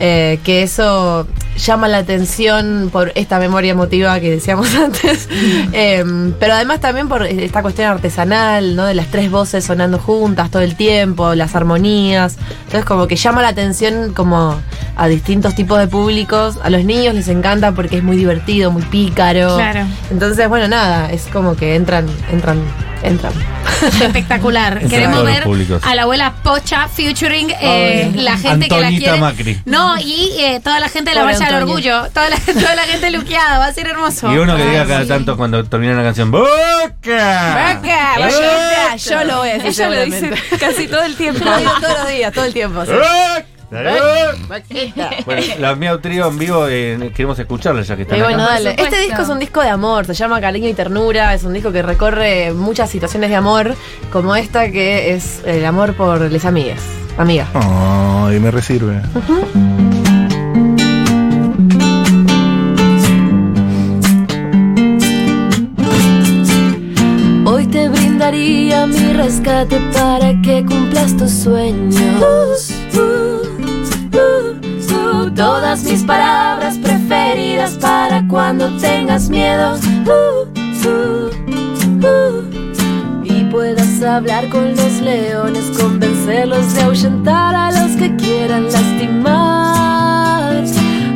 eh, 0.00 0.40
que 0.44 0.62
eso 0.62 1.26
llama 1.56 1.86
la 1.86 1.98
atención 1.98 2.88
por 2.90 3.12
esta 3.14 3.38
memoria 3.38 3.72
emotiva 3.72 4.18
que 4.20 4.30
decíamos 4.30 4.74
antes, 4.74 5.28
Eh, 5.72 6.02
pero 6.40 6.54
además 6.54 6.80
también 6.80 7.08
por 7.08 7.24
esta 7.26 7.62
cuestión 7.62 7.88
artesanal, 7.88 8.74
¿no? 8.74 8.84
De 8.86 8.94
las 8.94 9.08
tres 9.08 9.30
voces 9.30 9.64
sonando 9.64 9.98
juntas 9.98 10.50
todo 10.50 10.62
el 10.62 10.76
tiempo, 10.76 11.34
las 11.34 11.54
armonías, 11.54 12.36
entonces 12.64 12.84
como 12.84 13.06
que 13.06 13.16
llama 13.16 13.42
la 13.42 13.48
atención 13.48 14.12
como 14.14 14.58
a 14.96 15.08
distintos 15.08 15.54
tipos 15.54 15.78
de 15.78 15.88
públicos, 15.88 16.58
a 16.62 16.68
los 16.70 16.84
niños 16.84 17.14
les 17.14 17.28
encanta 17.28 17.72
porque 17.72 17.98
es 17.98 18.02
muy 18.02 18.16
divertido, 18.16 18.70
muy 18.70 18.82
pícaro, 18.82 19.56
Claro. 19.56 19.86
entonces 20.10 20.48
bueno 20.48 20.68
nada, 20.68 21.10
es 21.12 21.26
como 21.32 21.54
que 21.54 21.76
entran, 21.76 22.06
entran, 22.30 22.60
entran. 23.02 23.32
Espectacular. 23.82 24.86
Queremos 24.86 25.24
ver 25.24 25.44
a 25.82 25.94
la 25.94 26.02
abuela 26.02 26.34
Pocha 26.42 26.88
featuring 26.88 27.52
eh, 27.60 28.10
la 28.14 28.36
gente 28.38 28.68
que 28.68 28.80
la 28.80 28.88
quiere. 28.88 29.18
Macri. 29.18 29.60
No, 29.64 29.98
y 29.98 30.30
eh, 30.38 30.60
toda 30.62 30.80
la 30.80 30.88
gente 30.88 31.10
de 31.10 31.16
la 31.16 31.22
Pobre 31.22 31.38
Marcha 31.38 31.52
del. 31.52 31.62
Orgullo. 31.62 32.08
Toda 32.12 32.30
la, 32.30 32.36
toda 32.52 32.74
la 32.74 32.82
gente 32.82 33.10
luqueada. 33.10 33.58
Va 33.58 33.66
a 33.66 33.72
ser 33.72 33.86
hermoso. 33.88 34.32
Y 34.32 34.38
uno 34.38 34.56
que 34.56 34.64
diga 34.64 34.86
cada 34.86 35.02
sí. 35.02 35.08
tanto 35.08 35.36
cuando 35.36 35.64
termina 35.64 35.94
la 35.94 36.02
canción 36.02 36.30
¡Boca! 36.30 36.48
Vaca, 37.04 38.14
¡Boca! 38.16 38.96
yo 38.96 39.24
lo 39.24 39.38
voy 39.38 39.50
a 39.50 39.58
decir 39.58 39.68
Ella 39.68 39.88
lo 39.90 40.04
dice 40.04 40.30
casi 40.58 40.86
todo 40.88 41.02
el 41.02 41.16
tiempo. 41.16 41.44
Lo 41.44 41.56
digo 41.58 41.72
todos 41.80 41.98
los 41.98 42.08
días, 42.08 42.32
todo 42.32 42.44
el 42.44 42.52
tiempo. 42.52 42.84
sí. 42.84 42.92
¡Boca! 42.92 43.51
Bueno, 45.24 45.42
la 45.58 45.74
Miau 45.74 45.98
Trío 45.98 46.28
en 46.28 46.38
vivo 46.38 46.66
eh, 46.68 47.10
queremos 47.14 47.38
escucharla 47.38 47.82
ya 47.82 47.96
que 47.96 48.02
están 48.02 48.18
Y 48.18 48.22
bueno. 48.22 48.46
Este 48.50 49.00
disco 49.00 49.22
es 49.22 49.28
un 49.28 49.38
disco 49.38 49.62
de 49.62 49.68
amor, 49.68 50.04
se 50.04 50.14
llama 50.14 50.40
Cariño 50.40 50.68
y 50.68 50.74
Ternura, 50.74 51.32
es 51.34 51.44
un 51.44 51.52
disco 51.52 51.72
que 51.72 51.82
recorre 51.82 52.52
muchas 52.52 52.90
situaciones 52.90 53.30
de 53.30 53.36
amor, 53.36 53.74
como 54.12 54.36
esta 54.36 54.70
que 54.70 55.14
es 55.14 55.42
el 55.46 55.64
amor 55.64 55.94
por 55.94 56.20
les 56.20 56.44
amigas. 56.44 56.80
Amiga. 57.16 57.46
Ay, 57.54 58.40
me 58.40 58.50
resirve. 58.50 59.00
Hoy 67.44 67.66
te 67.66 67.88
brindaría 67.88 68.86
mi 68.86 69.12
rescate 69.12 69.80
para 69.92 70.40
que 70.42 70.64
cumplas 70.64 71.16
tus 71.16 71.30
sueños. 71.30 72.72
Todas 75.42 75.82
mis 75.82 76.04
palabras 76.04 76.78
preferidas 76.78 77.72
para 77.72 78.24
cuando 78.28 78.68
tengas 78.76 79.28
miedo. 79.28 79.76
Y 83.24 83.44
puedas 83.50 84.00
hablar 84.04 84.48
con 84.50 84.68
los 84.76 85.00
leones, 85.00 85.76
convencerlos 85.76 86.74
de 86.74 86.82
ahuyentar 86.82 87.56
a 87.56 87.72
los 87.72 87.96
que 87.96 88.14
quieran 88.14 88.70
lastimar. 88.70 90.62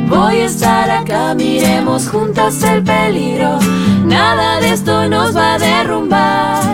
Voy 0.09 0.35
a 0.41 0.45
estar 0.45 0.91
acá, 0.91 1.33
miremos 1.33 2.09
juntas 2.09 2.61
el 2.63 2.83
peligro. 2.83 3.59
Nada 4.03 4.59
de 4.59 4.73
esto 4.73 5.07
nos 5.07 5.37
va 5.37 5.53
a 5.53 5.57
derrumbar. 5.57 6.66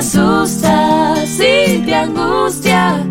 Si 0.00 0.16
te 0.16 0.18
asusta, 0.18 1.14
si 1.26 1.82
te 1.84 1.94
angustia, 1.94 3.04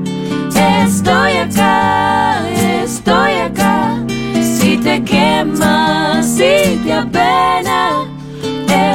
estoy 0.83 1.37
acá, 1.37 2.41
estoy 2.83 3.33
acá. 3.33 4.03
Si 4.41 4.75
te 4.77 5.03
quema, 5.03 6.23
si 6.23 6.81
te 6.83 6.93
apena, 6.93 8.07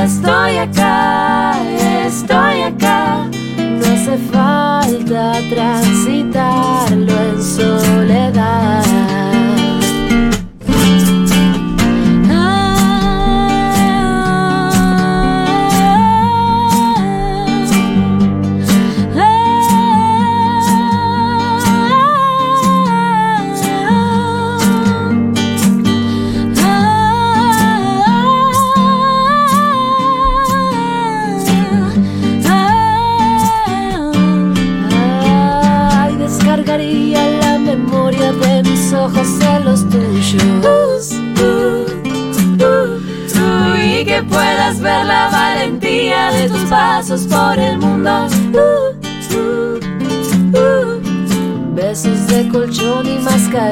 estoy 0.03 0.57
acá, 0.59 1.55
estoy 2.05 2.63
acá. 2.63 3.29
No 3.59 3.87
hace 3.87 4.19
falta 4.33 5.39
transitarlo 5.49 7.13
en 7.13 7.43
soledad. 7.43 8.83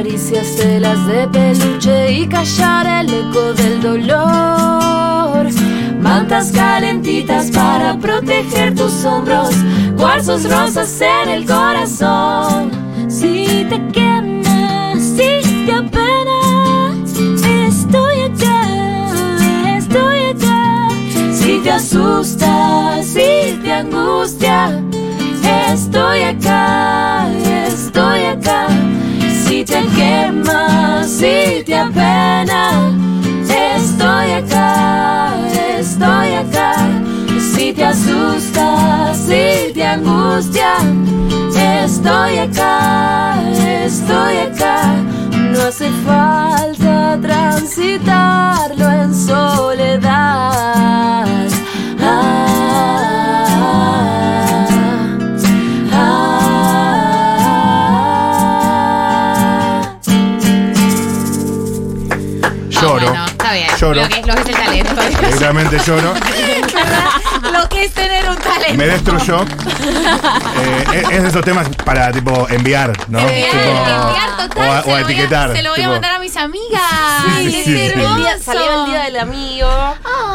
Caricias, 0.02 0.56
telas 0.56 1.06
de 1.06 1.28
peluche 1.28 2.12
y 2.12 2.26
callar 2.26 3.04
el 3.04 3.14
eco 3.14 3.52
del 3.52 3.80
dolor. 3.80 5.47
mantas 6.00 6.50
calentitas 6.50 7.52
para 7.52 7.97
proteger 7.99 8.75
tus 8.75 9.04
hombros, 9.04 9.50
cuarzos 9.97 10.50
rosas 10.50 11.00
en 11.00 11.28
el 11.28 11.47
corazón. 11.47 12.73
Si 13.09 13.64
te 13.71 13.80
quemas, 13.92 15.00
si 15.00 15.66
te 15.66 15.73
apenas, 15.73 17.09
estoy 17.68 18.23
acá, 18.23 19.76
estoy 19.76 20.18
acá. 20.35 20.88
Si 21.32 21.61
te 21.62 21.71
asustas, 21.71 23.06
si 23.06 23.56
te 23.62 23.73
angustia, 23.73 24.82
estoy 25.73 26.23
acá, 26.23 27.28
estoy 27.68 28.25
acá. 28.25 28.66
Si 29.52 29.64
te 29.66 29.82
quemas, 29.94 31.11
si 31.11 31.62
te 31.62 31.75
apena, 31.76 32.90
estoy 33.76 34.30
acá, 34.30 35.35
estoy 35.78 36.35
acá. 36.42 36.88
Si 37.38 37.75
te 37.75 37.85
asustas, 37.85 39.18
si 39.18 39.75
te 39.75 39.85
angustia, 39.87 40.76
estoy 41.85 42.38
acá, 42.38 43.42
estoy 43.85 44.38
acá. 44.38 44.94
No 45.37 45.61
hace 45.68 45.90
falta 46.06 47.18
transitarlo 47.21 48.90
en 48.90 49.14
soledad. 49.14 50.06
Ah, 52.00 53.47
ah. 53.50 53.82
Lloro. 63.82 64.00
Lo 64.00 64.08
que, 64.08 64.22
lo 64.22 64.34
que 64.36 64.40
es 64.42 64.46
el 64.46 64.54
talento. 64.54 64.94
Directamente 65.08 65.78
lloro. 65.84 66.14
lo 67.62 67.69
que 67.69 67.85
es 67.85 67.92
tener 67.92 68.28
un 68.28 68.37
talento. 68.37 68.75
Me 68.76 68.87
destruyó. 68.87 69.42
Eh, 69.42 70.85
es- 70.95 71.11
es 71.11 71.23
de 71.23 71.28
esos 71.28 71.45
temas 71.45 71.69
para 71.85 72.11
tipo 72.12 72.47
enviar, 72.50 72.92
¿no? 73.09 73.19
Enviar, 73.19 73.50
Tipo, 73.50 73.62
enviar, 73.62 74.49
total. 74.49 74.69
o, 74.69 74.73
a, 74.73 74.83
se 74.83 74.90
o 74.90 74.95
a 74.95 74.99
lo 75.00 75.04
voy 75.07 75.12
etiquetar. 75.14 75.57
se 75.57 75.62
lo 75.62 75.71
voy 75.71 75.76
tipo, 75.78 75.88
a 75.88 75.92
mandar 75.92 76.12
a 76.14 76.19
mis 76.19 76.37
amigas. 76.37 76.83
Sí, 77.38 77.50
sí, 77.50 77.62
sí. 77.64 77.71
El 77.81 77.95
día- 77.95 78.02
hermoso. 78.04 78.28
salió 78.45 78.85
el 78.85 78.90
día 78.90 79.02
del 79.04 79.16
amigo. 79.19 79.69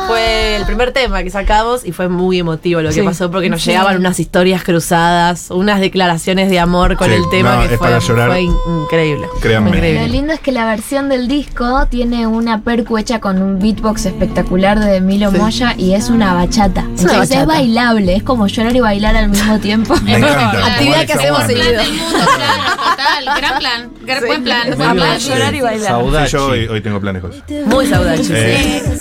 Fue 0.07 0.55
el 0.55 0.65
primer 0.65 0.91
tema 0.93 1.23
que 1.23 1.29
sacamos 1.29 1.85
y 1.85 1.91
fue 1.91 2.07
muy 2.07 2.39
emotivo 2.39 2.81
lo 2.81 2.89
que 2.89 2.95
Sí. 2.95 3.01
pasó 3.01 3.29
porque 3.29 3.49
nos 3.49 3.63
llegaban 3.65 3.97
unas 3.97 4.19
historias 4.19 4.63
cruzadas, 4.63 5.47
unas 5.51 5.79
declaraciones 5.79 6.49
de 6.49 6.59
amor 6.59 6.95
con 6.97 7.09
Sí, 7.09 7.15
el 7.15 7.29
tema 7.29 7.55
no, 7.55 7.67
que 7.67 7.73
es 7.73 7.77
fue, 7.79 7.87
para 7.89 7.99
llorar. 7.99 8.29
fue 8.29 8.41
in- 8.41 8.55
increíble. 8.83 9.27
Créanme. 9.41 9.69
Fue 9.69 9.77
Lo 9.79 9.85
increíble. 9.85 10.09
lindo 10.09 10.33
es 10.33 10.39
que 10.39 10.51
la 10.51 10.65
versión 10.65 11.09
del 11.09 11.27
disco 11.27 11.85
tiene 11.89 12.25
una 12.27 12.61
percu 12.61 12.97
hecha 12.97 13.19
con 13.19 13.41
un 13.41 13.59
beatbox 13.59 14.05
espectacular 14.05 14.79
de 14.79 15.01
Milo 15.01 15.31
Sí. 15.31 15.37
Moya 15.37 15.73
y 15.77 15.93
es 15.93 16.09
una 16.09 16.33
bachata. 16.33 16.85
Es 16.95 17.03
una 17.03 17.16
Bachata. 17.19 17.41
es 17.41 17.47
bailable, 17.47 18.15
es 18.15 18.23
como 18.23 18.47
llorar 18.47 18.75
y 18.75 18.79
bailar 18.79 19.15
al 19.15 19.29
mismo 19.29 19.59
tiempo. 19.59 19.95
Me 20.03 20.17
encanta. 20.17 20.65
Actividad 20.73 21.05
que 21.05 21.13
hacemos 21.13 21.43
seguido. 21.43 21.65
Plan 21.73 21.85
del 21.85 21.93
mundo, 21.93 22.17
claro, 22.35 22.75
total. 22.77 23.37
Gran 23.37 23.59
plan. 23.59 23.91
Gran, 24.01 24.25
buen 24.25 24.43
plan. 24.43 25.19
Llorar 25.19 25.55
y 25.55 25.61
bailar. 25.61 25.81
Sí, 25.81 25.87
Saudachi. 25.87 26.31
yo 26.31 26.45
hoy, 26.47 26.67
hoy 26.67 26.81
tengo 26.81 26.99
planes, 27.01 27.21
José. 27.21 27.41
Muy 27.65 27.87
saudade. 27.87 28.21
Eh, 28.29 28.97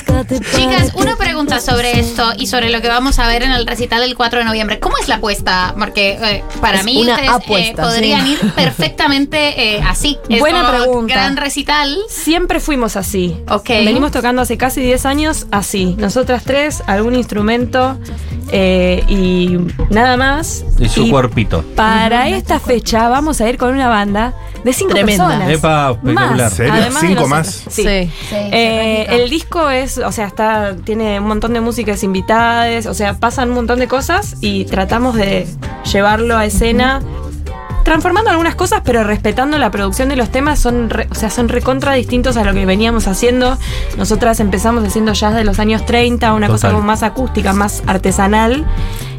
Chicas, 0.56 0.92
una 0.94 1.16
pregunta 1.16 1.60
sobre 1.60 2.00
esto 2.00 2.32
y 2.36 2.46
sobre 2.46 2.70
lo 2.70 2.80
que 2.80 2.88
vamos 2.88 3.18
a 3.18 3.28
ver 3.28 3.42
en 3.42 3.52
el 3.52 3.66
recital 3.66 4.00
del 4.00 4.16
4 4.16 4.40
de 4.40 4.44
noviembre. 4.44 4.80
¿Cómo 4.80 4.96
es 4.98 5.08
la 5.08 5.16
apuesta? 5.16 5.74
Porque 5.78 6.18
eh, 6.20 6.44
para 6.60 6.78
Es 6.78 6.84
mí 6.84 7.02
una 7.02 7.12
ustedes 7.12 7.30
eh, 7.30 7.34
apuesta, 7.34 7.82
podrían 7.82 8.26
sí. 8.26 8.32
ir 8.32 8.52
perfectamente 8.54 9.76
eh, 9.76 9.82
así. 9.86 10.18
Es 10.28 10.40
Buena 10.40 10.62
como 10.66 10.78
pregunta. 10.78 11.14
Gran 11.14 11.36
recital. 11.36 11.96
Siempre 12.08 12.60
fuimos 12.60 12.96
así. 12.96 13.36
Ok. 13.48 13.68
Venimos 13.68 14.10
tocando 14.12 14.42
hace 14.42 14.56
casi 14.56 14.80
10 14.80 15.06
años 15.06 15.46
así. 15.50 15.94
Nosotras 15.98 16.42
tres, 16.44 16.82
algún 16.86 17.14
instrumento 17.14 17.98
eh, 18.50 19.02
y 19.08 19.58
nada 19.90 20.16
más. 20.16 20.64
Y 20.78 20.88
su 20.88 21.10
cuerpito. 21.10 21.64
Para 21.74 22.28
esta 22.28 22.60
fecha 22.60 23.08
vamos 23.08 23.40
a 23.40 23.48
ir 23.48 23.56
con 23.58 23.72
una 23.74 23.88
banda 23.88 24.34
de 24.64 24.72
cinco 24.72 24.92
Tremenda. 24.94 25.26
personas. 25.26 25.50
Epa, 25.50 25.90
espectacular. 25.92 26.36
Más, 26.36 26.52
¿Serio? 26.52 26.72
además 26.72 27.02
de 27.02 27.08
¿Cinco 27.08 27.28
más? 27.28 27.46
Sí. 27.46 27.82
Sí. 27.82 28.10
Sí, 28.28 28.34
Eh, 28.52 29.06
el 29.10 29.30
disco 29.30 29.70
es, 29.70 29.98
o 29.98 30.12
sea, 30.12 30.26
está, 30.26 30.76
tiene 30.76 31.18
un 31.20 31.26
montón 31.28 31.52
de 31.54 31.60
músicas 31.60 32.02
invitadas, 32.02 32.86
o 32.86 32.94
sea, 32.94 33.14
pasan 33.14 33.48
un 33.50 33.56
montón 33.56 33.78
de 33.78 33.88
cosas 33.88 34.36
y 34.40 34.64
tratamos 34.64 35.14
de 35.14 35.46
llevarlo 35.92 36.36
a 36.36 36.44
escena, 36.44 37.00
transformando 37.86 38.30
algunas 38.30 38.56
cosas, 38.56 38.82
pero 38.84 39.04
respetando 39.04 39.58
la 39.58 39.70
producción 39.70 40.08
de 40.08 40.16
los 40.16 40.30
temas, 40.30 40.58
son, 40.58 40.90
re- 40.90 41.06
o 41.08 41.14
sea, 41.14 41.30
son 41.30 41.48
recontra 41.48 41.92
distintos 41.92 42.36
a 42.36 42.42
lo 42.42 42.52
que 42.52 42.66
veníamos 42.66 43.06
haciendo. 43.06 43.56
Nosotras 43.96 44.40
empezamos 44.40 44.82
haciendo 44.84 45.12
jazz 45.12 45.36
de 45.36 45.44
los 45.44 45.60
años 45.60 45.86
30, 45.86 46.34
una 46.34 46.48
cosa 46.48 46.72
como 46.72 46.82
más 46.82 47.04
acústica, 47.04 47.52
más 47.52 47.84
artesanal, 47.86 48.66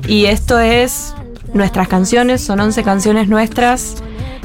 y 0.05 0.25
esto 0.25 0.59
es 0.59 1.15
nuestras 1.53 1.87
canciones, 1.87 2.41
son 2.43 2.59
11 2.59 2.83
canciones 2.83 3.29
nuestras. 3.29 3.95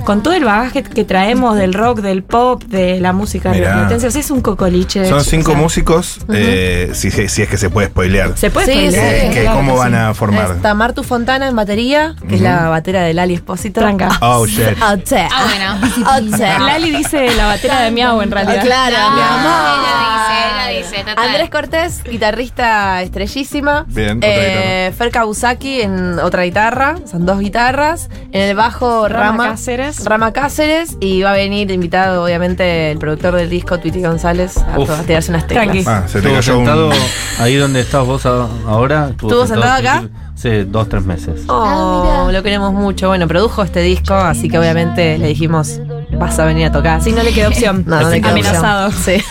Con 0.05 0.23
todo 0.23 0.35
el 0.35 0.45
bagaje 0.45 0.83
que 0.83 1.05
traemos 1.05 1.57
del 1.57 1.73
rock, 1.75 2.01
del 2.01 2.23
pop, 2.25 2.63
de 2.65 2.99
la 3.01 3.13
música 3.13 3.51
Mirá. 3.51 3.89
o 3.95 3.99
sea, 4.01 4.09
es 4.09 4.31
un 4.31 4.41
cocoliche. 4.41 5.05
Son 5.09 5.19
o 5.19 5.25
cinco 5.25 5.53
sea, 5.53 5.61
músicos, 5.61 6.19
eh, 6.33 6.91
si, 6.95 7.11
si 7.11 7.43
es 7.43 7.49
que 7.49 7.57
se 7.57 7.71
puede 7.71 7.89
spoilear. 7.89 8.37
Se 8.37 8.51
puede 8.51 8.67
Sí, 8.67 8.73
spoilear, 8.73 8.93
sí, 9.05 9.11
Eh, 9.17 9.21
sí, 9.29 9.35
que 9.35 9.41
claro 9.43 9.57
¿Cómo 9.59 9.73
que 9.75 9.79
van 9.79 9.93
sí. 9.93 9.99
a 9.99 10.15
formar? 10.15 10.51
Está 10.57 10.75
Martu 10.75 11.03
Fontana 11.05 11.49
en 11.49 11.57
batería, 11.57 12.17
que 12.29 12.35
es 12.37 12.41
la 12.41 12.69
batera 12.69 13.03
de 13.03 13.15
Lali 13.15 13.35
Espósito. 13.35 13.81
Tranca. 13.81 14.11
Oh, 14.21 14.47
shit. 14.47 14.77
Ote. 14.93 15.29
Ah, 15.31 15.45
bueno. 15.47 16.31
Ote. 16.33 16.43
Lali 16.59 16.91
dice 16.91 17.35
la 17.37 17.47
batera 17.47 17.81
de 17.83 17.91
Miau 17.91 18.21
en 18.23 18.31
realidad. 18.31 18.57
Ah, 18.59 18.63
Claro, 18.65 18.97
No, 18.99 19.17
mi 19.17 19.23
amor. 19.23 19.79
ella 19.79 20.09
dice, 20.09 20.49
ella 20.73 20.79
dice, 20.79 21.11
total. 21.11 21.29
Andrés 21.29 21.51
Cortés, 21.51 22.03
guitarrista 22.05 23.03
estrellísima. 23.03 23.85
Bien, 23.89 24.19
otra 24.19 24.29
eh, 24.31 24.93
Fer 24.97 25.11
Kawasaki 25.11 25.83
en 25.83 26.19
otra 26.19 26.43
guitarra, 26.43 26.97
son 27.11 27.25
dos 27.27 27.39
guitarras. 27.41 28.09
En 28.33 28.43
el 28.43 28.57
bajo 28.57 29.09
Rama 29.09 29.23
Rama, 29.27 29.49
Cáceres. 29.51 29.92
Rama 30.05 30.33
Cáceres 30.33 30.97
y 31.01 31.23
va 31.23 31.31
a 31.31 31.35
venir 31.35 31.71
invitado 31.71 32.25
obviamente 32.25 32.91
el 32.91 32.99
productor 32.99 33.35
del 33.37 33.49
disco, 33.51 33.79
Twitty 33.79 34.03
González, 34.03 34.57
a, 34.59 34.79
Uf. 34.79 34.91
a 34.91 35.03
tirarse 35.03 35.31
unas 35.31 35.47
teclas. 35.47 35.87
Ah, 35.87 36.05
se 36.07 36.21
te 36.21 36.29
Estuvo 36.29 36.35
cayó 36.35 36.59
un... 36.59 36.65
sentado 36.67 36.91
ahí 37.39 37.57
donde 37.57 37.81
estás 37.81 38.05
vos 38.07 38.25
ahora. 38.27 39.09
¿Estuvo 39.11 39.47
sentado 39.47 39.73
acá? 39.75 40.05
Sí, 40.35 40.65
dos, 40.67 40.89
tres 40.89 41.05
meses. 41.05 41.43
Oh, 41.49 42.25
Ah, 42.27 42.33
lo 42.33 42.43
queremos 42.43 42.73
mucho. 42.73 43.09
Bueno, 43.09 43.29
produjo 43.29 43.63
este 43.63 43.81
disco, 43.81 44.15
así 44.15 44.49
que 44.49 44.59
obviamente 44.59 45.19
le 45.19 45.29
dijimos, 45.29 45.81
vas 46.19 46.39
a 46.39 46.45
venir 46.45 46.67
a 46.67 46.73
tocar. 46.73 47.03
Si 47.03 47.13
no 47.13 47.23
le 47.23 47.33
quedó 47.33 47.49
opción. 47.49 47.85
No, 47.87 48.01
no 48.01 48.09
le 48.11 48.21
quedó 48.21 48.33
opción. 48.35 48.55
Amenazado. 48.57 48.93
Sí. 48.93 49.13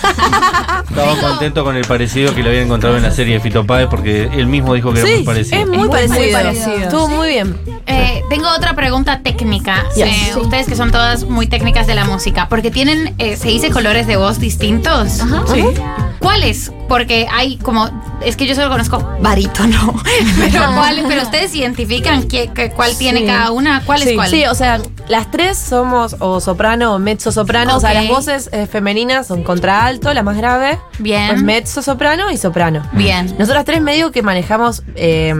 Estaba 0.89 1.15
contento 1.19 1.63
con 1.63 1.75
el 1.77 1.85
parecido 1.85 2.35
que 2.35 2.43
le 2.43 2.49
había 2.49 2.61
encontrado 2.63 2.97
en 2.97 3.03
la 3.03 3.11
serie 3.11 3.35
de 3.35 3.39
Fito 3.39 3.65
Páez 3.65 3.87
porque 3.89 4.23
él 4.33 4.47
mismo 4.47 4.73
dijo 4.73 4.91
que 4.93 4.99
era 4.99 5.09
muy 5.09 5.17
Sí, 5.19 5.23
parecido. 5.23 5.61
es 5.61 5.67
muy, 5.67 5.77
muy 5.77 5.89
parecido. 5.89 6.31
parecido. 6.33 6.75
Estuvo 6.77 7.07
muy 7.07 7.27
bien. 7.29 7.57
Eh, 7.87 8.21
tengo 8.29 8.49
otra 8.49 8.75
pregunta 8.75 9.21
técnica. 9.23 9.85
Yes. 9.95 10.05
Eh, 10.07 10.31
Sí. 10.33 10.39
Ustedes 10.39 10.67
que 10.67 10.75
son 10.75 10.91
todas 10.91 11.23
muy 11.25 11.47
técnicas 11.47 11.87
de 11.87 11.95
la 11.95 12.05
música, 12.05 12.47
porque 12.49 12.71
tienen, 12.71 13.13
eh, 13.19 13.35
se 13.37 13.47
dice 13.49 13.69
colores 13.69 14.05
de 14.07 14.15
voz 14.17 14.39
distintos. 14.39 15.21
Sí. 15.53 15.63
¿Cuáles? 16.19 16.71
Porque 16.87 17.27
hay 17.33 17.57
como, 17.57 17.89
es 18.23 18.35
que 18.35 18.45
yo 18.45 18.53
solo 18.55 18.69
conozco 18.69 18.99
barítono, 19.21 19.93
pero, 20.39 20.65
¿cuál, 20.75 21.03
pero 21.07 21.21
ustedes 21.23 21.55
identifican 21.55 22.23
qué, 22.27 22.49
qué- 22.53 22.69
cuál 22.69 22.95
tiene 22.97 23.21
Sí. 23.21 23.25
cada 23.25 23.51
una, 23.51 23.81
cuál 23.85 24.01
es 24.03 24.09
Sí. 24.09 24.15
cuál. 24.15 24.29
Sí, 24.29 24.45
o 24.45 24.53
sea, 24.55 24.79
las 25.11 25.29
tres 25.29 25.57
somos 25.57 26.15
o 26.19 26.39
soprano 26.39 26.95
o 26.95 26.99
mezzo 26.99 27.33
soprano. 27.33 27.75
O 27.75 27.79
sea, 27.81 27.93
las 27.93 28.07
voces 28.07 28.49
eh, 28.53 28.65
femeninas 28.65 29.27
son 29.27 29.43
contralto, 29.43 30.13
la 30.13 30.23
más 30.23 30.37
grave. 30.37 30.79
Bien. 30.99 31.27
Pues 31.27 31.43
mezzo 31.43 31.81
soprano 31.81 32.31
y 32.31 32.37
soprano. 32.37 32.81
Bien. 32.93 33.35
Nosotras 33.37 33.65
tres 33.65 33.81
medio 33.81 34.11
que 34.13 34.21
manejamos 34.21 34.83
eh, 34.95 35.35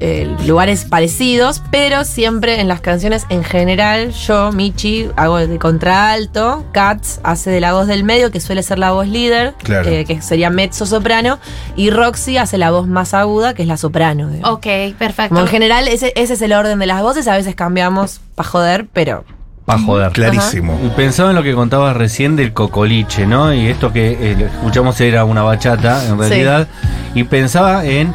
eh, 0.00 0.28
lugares 0.46 0.84
parecidos, 0.84 1.62
pero 1.70 2.04
siempre 2.04 2.60
en 2.60 2.68
las 2.68 2.80
canciones 2.80 3.26
en 3.28 3.42
general, 3.44 4.10
yo, 4.12 4.52
Michi, 4.52 5.08
hago 5.16 5.36
de 5.38 5.58
contralto, 5.58 6.64
Katz 6.72 7.20
hace 7.22 7.50
de 7.50 7.60
la 7.60 7.72
voz 7.72 7.86
del 7.86 8.04
medio, 8.04 8.30
que 8.30 8.40
suele 8.40 8.62
ser 8.62 8.78
la 8.78 8.92
voz 8.92 9.06
líder, 9.08 9.54
Claro. 9.62 9.88
eh, 9.88 10.04
que 10.04 10.20
sería 10.22 10.50
mezzo 10.50 10.86
soprano, 10.86 11.38
y 11.76 11.90
Roxy 11.90 12.36
hace 12.36 12.58
la 12.58 12.70
voz 12.70 12.86
más 12.86 13.14
aguda, 13.14 13.54
que 13.54 13.62
es 13.62 13.68
la 13.68 13.76
soprano. 13.76 14.28
digamos. 14.28 14.50
Ok, 14.58 14.66
perfecto. 14.98 15.30
Como 15.30 15.40
en 15.40 15.46
general, 15.48 15.88
ese, 15.88 16.12
ese 16.16 16.34
es 16.34 16.42
el 16.42 16.52
orden 16.52 16.78
de 16.78 16.86
las 16.86 17.02
voces, 17.02 17.26
a 17.28 17.36
veces 17.36 17.54
cambiamos 17.54 18.20
para 18.34 18.48
joder, 18.48 18.86
pero 18.92 19.24
Pa' 19.64 19.78
joder. 19.78 20.12
Clarísimo. 20.12 20.80
Y 20.82 20.88
Pensaba 20.96 21.28
en 21.28 21.36
lo 21.36 21.42
que 21.42 21.52
contabas 21.54 21.94
recién 21.94 22.36
del 22.36 22.54
cocoliche, 22.54 23.26
¿no? 23.26 23.52
Y 23.52 23.66
esto 23.66 23.92
que 23.92 24.12
eh, 24.12 24.36
escuchamos 24.54 24.98
era 25.02 25.26
una 25.26 25.42
bachata, 25.42 26.02
en 26.06 26.12
Sí. 26.22 26.28
realidad. 26.28 26.68
Y 27.14 27.24
pensaba 27.24 27.84
en. 27.84 28.14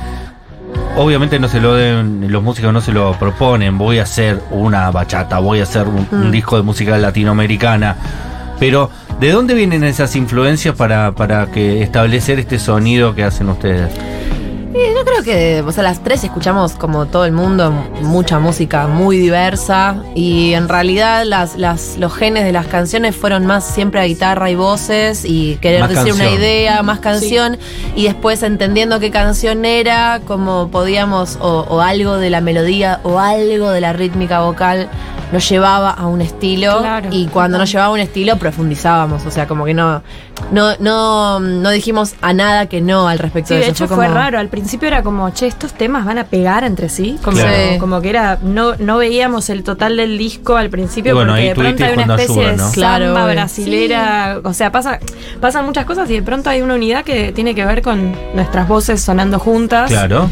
Obviamente 0.96 1.40
no 1.40 1.48
se 1.48 1.60
lo 1.60 1.74
den, 1.74 2.32
los 2.32 2.44
músicos 2.44 2.72
no 2.72 2.80
se 2.80 2.92
lo 2.92 3.14
proponen, 3.18 3.78
voy 3.80 3.98
a 3.98 4.04
hacer 4.04 4.40
una 4.52 4.92
bachata, 4.92 5.40
voy 5.40 5.60
a 5.60 5.64
hacer 5.64 5.88
un, 5.88 6.08
un 6.12 6.28
Mm. 6.30 6.32
disco 6.32 6.56
de 6.56 6.62
música 6.62 6.98
latinoamericana. 6.98 7.96
Pero, 8.60 8.92
¿de 9.20 9.32
dónde 9.32 9.56
vienen 9.56 9.84
esas 9.84 10.16
influencias 10.16 10.76
para, 10.76 11.12
para 11.14 11.48
que 11.48 11.82
establecer 11.82 12.38
este 12.40 12.60
sonido 12.60 13.16
que 13.16 13.24
hacen 13.24 13.50
ustedes? 13.50 13.90
Y 14.76 14.94
yo 14.94 15.06
creo 15.06 15.24
que, 15.24 15.64
o 15.66 15.72
sea, 15.72 15.84
las 15.84 16.04
tres 16.04 16.24
escuchamos 16.24 16.72
como 16.74 17.06
todo 17.06 17.26
el 17.26 17.32
mundo 17.32 17.72
mucha 18.02 18.40
música 18.40 18.88
muy 18.88 19.18
diversa 19.18 19.98
y 20.16 20.54
en 20.56 20.68
realidad 20.68 21.26
las, 21.26 21.58
las, 21.58 21.96
los 21.98 22.12
genes 22.14 22.44
de 22.44 22.52
las 22.54 22.66
canciones 22.66 23.16
fueron 23.16 23.46
más 23.46 23.64
siempre 23.66 24.00
a 24.02 24.06
guitarra 24.06 24.50
y 24.50 24.56
voces 24.56 25.26
y 25.26 25.58
querer 25.62 25.82
Más 25.82 25.90
decir 25.92 26.14
una 26.14 26.28
idea, 26.30 26.82
más 26.82 27.00
canción 27.00 27.60
y 27.96 28.06
después 28.06 28.42
entendiendo 28.42 29.00
qué 29.00 29.12
canción 29.12 29.64
era, 29.64 30.22
como 30.26 30.70
podíamos 30.70 31.38
o, 31.40 31.66
o 31.70 31.80
algo 31.82 32.18
de 32.18 32.32
la 32.32 32.42
melodía 32.42 33.00
o 33.04 33.20
algo 33.20 33.70
de 33.70 33.80
la 33.80 33.94
rítmica 33.94 34.40
vocal 34.42 34.90
nos 35.32 35.48
llevaba 35.50 35.90
a 35.92 36.06
un 36.08 36.22
estilo 36.22 36.80
Claro. 36.80 37.10
y 37.12 37.26
cuando 37.28 37.58
nos 37.58 37.72
llevaba 37.72 37.90
a 37.90 37.94
un 37.94 38.00
estilo 38.00 38.38
profundizábamos, 38.38 39.26
o 39.26 39.32
sea, 39.32 39.48
como 39.48 39.66
que 39.66 39.74
no 39.74 40.02
no 40.52 40.76
no 40.80 41.40
no 41.40 41.70
dijimos 41.72 42.14
a 42.22 42.34
nada 42.34 42.68
que 42.68 42.82
no 42.82 43.08
al 43.08 43.18
respecto 43.18 43.48
Sí, 43.50 43.54
de 43.56 43.60
de 43.62 43.66
eso. 43.68 43.86
hecho 43.86 43.96
fue 43.96 44.06
como- 44.06 44.16
raro. 44.16 44.38
Al 44.38 44.50
principio 44.50 44.63
era 44.82 45.04
como, 45.04 45.30
che, 45.32 45.48
estos 45.48 45.74
temas 45.74 46.06
van 46.06 46.18
a 46.18 46.26
pegar 46.26 46.64
entre 46.64 46.90
sí. 46.90 47.18
Como, 47.24 47.38
Claro. 47.38 47.80
como 47.80 48.02
que 48.02 48.10
era, 48.10 48.38
no, 48.42 48.76
no 48.78 48.98
veíamos 48.98 49.50
el 49.50 49.64
total 49.64 49.98
del 49.98 50.18
disco 50.18 50.56
al 50.56 50.70
principio 50.70 51.16
bueno, 51.16 51.34
porque 51.34 51.50
de 51.50 51.56
pronto 51.56 51.86
hay 51.86 51.94
una 51.94 52.16
especie 52.16 52.52
de. 52.52 52.64
Claro, 52.74 53.06
samba 53.06 53.28
brasilera. 53.32 54.40
O 54.44 54.54
sea, 54.54 54.72
pasa, 54.72 55.00
pasan 55.40 55.66
muchas 55.66 55.86
cosas 55.86 56.10
y 56.10 56.14
de 56.14 56.22
pronto 56.22 56.50
hay 56.50 56.62
una 56.62 56.76
unidad 56.76 57.04
que 57.04 57.32
tiene 57.32 57.56
que 57.56 57.66
ver 57.66 57.82
con 57.82 58.16
nuestras 58.34 58.68
voces 58.68 59.02
sonando 59.02 59.40
juntas. 59.40 59.90
Claro. 59.90 60.30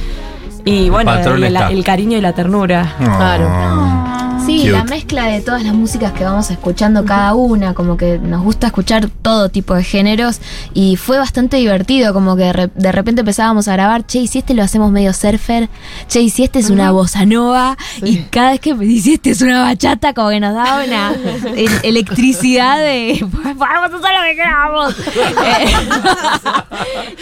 Y 0.66 0.90
bueno, 0.90 1.14
el, 1.14 1.44
está. 1.44 1.72
el 1.72 1.84
cariño 1.84 2.18
y 2.18 2.22
la 2.22 2.34
ternura. 2.34 2.96
Claro. 3.00 4.21
Sí, 4.46 4.60
Cute. 4.60 4.72
la 4.72 4.84
mezcla 4.84 5.26
de 5.28 5.42
todas 5.42 5.64
las 5.64 5.74
músicas 5.74 6.12
que 6.14 6.24
vamos 6.24 6.50
escuchando 6.52 7.06
cada 7.06 7.34
una, 7.36 7.74
como 7.74 7.96
que 7.98 8.18
nos 8.18 8.42
gusta 8.44 8.68
escuchar 8.68 9.08
todo 9.22 9.50
tipo 9.50 9.76
de 9.76 9.84
géneros 9.84 10.40
y 10.74 10.96
fue 10.96 11.18
bastante 11.18 11.58
divertido, 11.58 12.14
como 12.14 12.36
que 12.36 12.44
de, 12.44 12.54
re- 12.54 12.70
de 12.74 12.92
repente 12.92 13.22
empezábamos 13.22 13.68
a 13.68 13.74
grabar, 13.74 14.06
che, 14.06 14.20
y 14.20 14.28
si 14.28 14.40
este 14.40 14.54
lo 14.54 14.64
hacemos 14.64 14.92
medio 14.92 15.14
surfer, 15.14 15.70
che, 16.08 16.22
y 16.22 16.30
si 16.30 16.44
este 16.44 16.60
es 16.60 16.70
una 16.70 16.92
bossa 16.92 17.26
nova, 17.26 17.78
y 18.02 18.18
cada 18.24 18.52
vez 18.52 18.60
que 18.60 18.74
me 18.74 18.86
dice 18.86 19.14
este 19.14 19.30
es 19.32 19.42
una 19.42 19.62
bachata, 19.62 20.14
como 20.14 20.30
que 20.30 20.40
nos 20.40 20.54
daba 20.56 20.84
una 20.84 21.14
el- 21.56 21.70
electricidad 21.84 22.80
de, 22.80 23.24
vamos 23.56 23.92
a 23.94 23.98
hacer 23.98 24.00
lo 24.00 24.24
que 24.30 24.36
queramos. 24.36 24.96